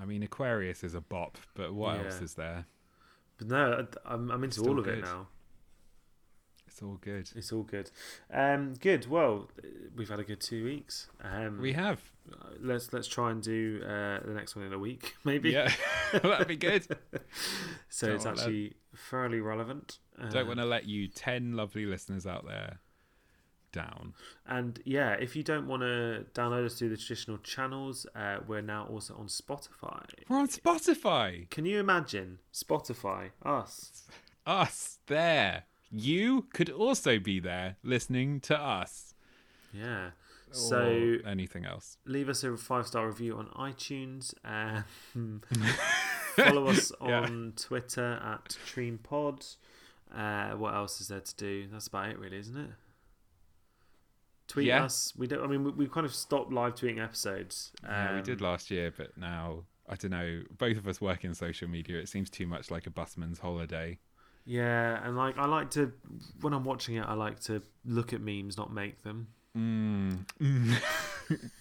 [0.00, 2.04] I mean, Aquarius is a bop, but what Yeah.
[2.06, 2.66] else is there?
[3.38, 4.98] but no I'm, I'm into Still all of good.
[4.98, 5.28] it now
[6.74, 7.30] It's all good.
[7.36, 7.88] It's all good.
[8.32, 9.08] Um, good.
[9.08, 9.48] Well,
[9.94, 11.06] we've had a good two weeks.
[11.22, 12.00] Um, We have.
[12.60, 15.50] let's let's try and do uh, the next one in a week, maybe.
[15.52, 15.70] Yeah,
[16.12, 16.84] that'd be good.
[17.88, 20.00] So Don't it's actually fairly relevant.
[20.30, 22.80] Don't Uh, want to let you ten lovely listeners out there
[23.70, 24.14] down.
[24.44, 28.62] And yeah, if you don't want to download us through the traditional channels, uh, we're
[28.62, 30.04] now also on Spotify.
[30.28, 31.48] We're on Spotify.
[31.50, 34.02] Can you imagine Spotify, us?
[34.44, 35.64] Us there.
[35.96, 39.14] You could also be there listening to us.
[39.72, 40.10] Yeah.
[40.50, 41.98] So anything else.
[42.04, 44.34] leave us a five star review on iTunes.
[44.44, 45.42] Um,
[46.36, 47.20] follow us Yeah.
[47.22, 49.56] on Twitter at TreamPod.
[50.14, 51.66] Uh, what else is there to do?
[51.72, 52.70] That's about it, really, isn't it?
[54.46, 54.84] Tweet Yeah.
[54.84, 55.12] us.
[55.16, 55.42] We don't.
[55.42, 57.72] I mean, we, we kind of stopped live tweeting episodes.
[57.82, 60.42] yeah, we did Um, last year, but now I don't know.
[60.56, 61.98] Both of us work in social media.
[61.98, 63.98] It seems too much like a busman's holiday.
[64.46, 65.92] Yeah, and like I like to
[66.40, 69.28] when I'm watching it, I like to look at memes, not make them.
[69.56, 70.26] Mm.
[70.40, 70.74] Mm.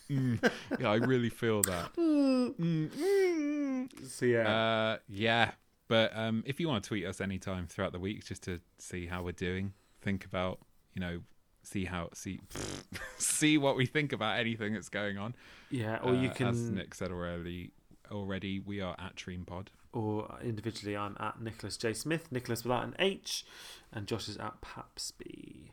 [0.10, 0.52] Mm.
[0.80, 1.92] Yeah, I really feel that.
[4.08, 5.52] So yeah, Uh, yeah,
[5.88, 9.06] but um, if you want to tweet us anytime throughout the week, just to see
[9.06, 10.60] how we're doing, think about
[10.94, 11.22] you know,
[11.64, 12.42] see how see
[13.18, 15.34] see what we think about anything that's going on.
[15.72, 17.72] yeah, or you Uh, can, as Nick said already.
[18.12, 19.68] Already, we are at Dreampod.
[19.94, 23.46] Or individually, I'm at Nicholas J Smith, Nicholas without an H,
[23.92, 25.72] and Josh is at Papsby.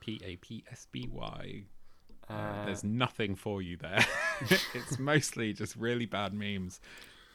[0.00, 1.64] P A P S B Y.
[2.28, 4.04] Uh, Uh, There's nothing for you there.
[4.74, 6.80] it's mostly just really bad memes,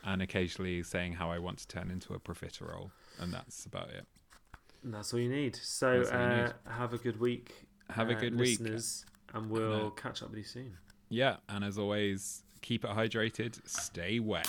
[0.04, 4.06] and occasionally saying how I want to turn into a profiterole, and that's about it.
[4.84, 5.56] and that's all you need.
[5.56, 6.54] So all you uh, need.
[6.68, 7.54] have a good week.
[7.90, 8.60] Have a uh, good week.
[8.60, 10.78] listeners, and we'll uh, catch up with you soon.
[11.10, 14.48] Yeah, and as always, keep it hydrated, stay wet.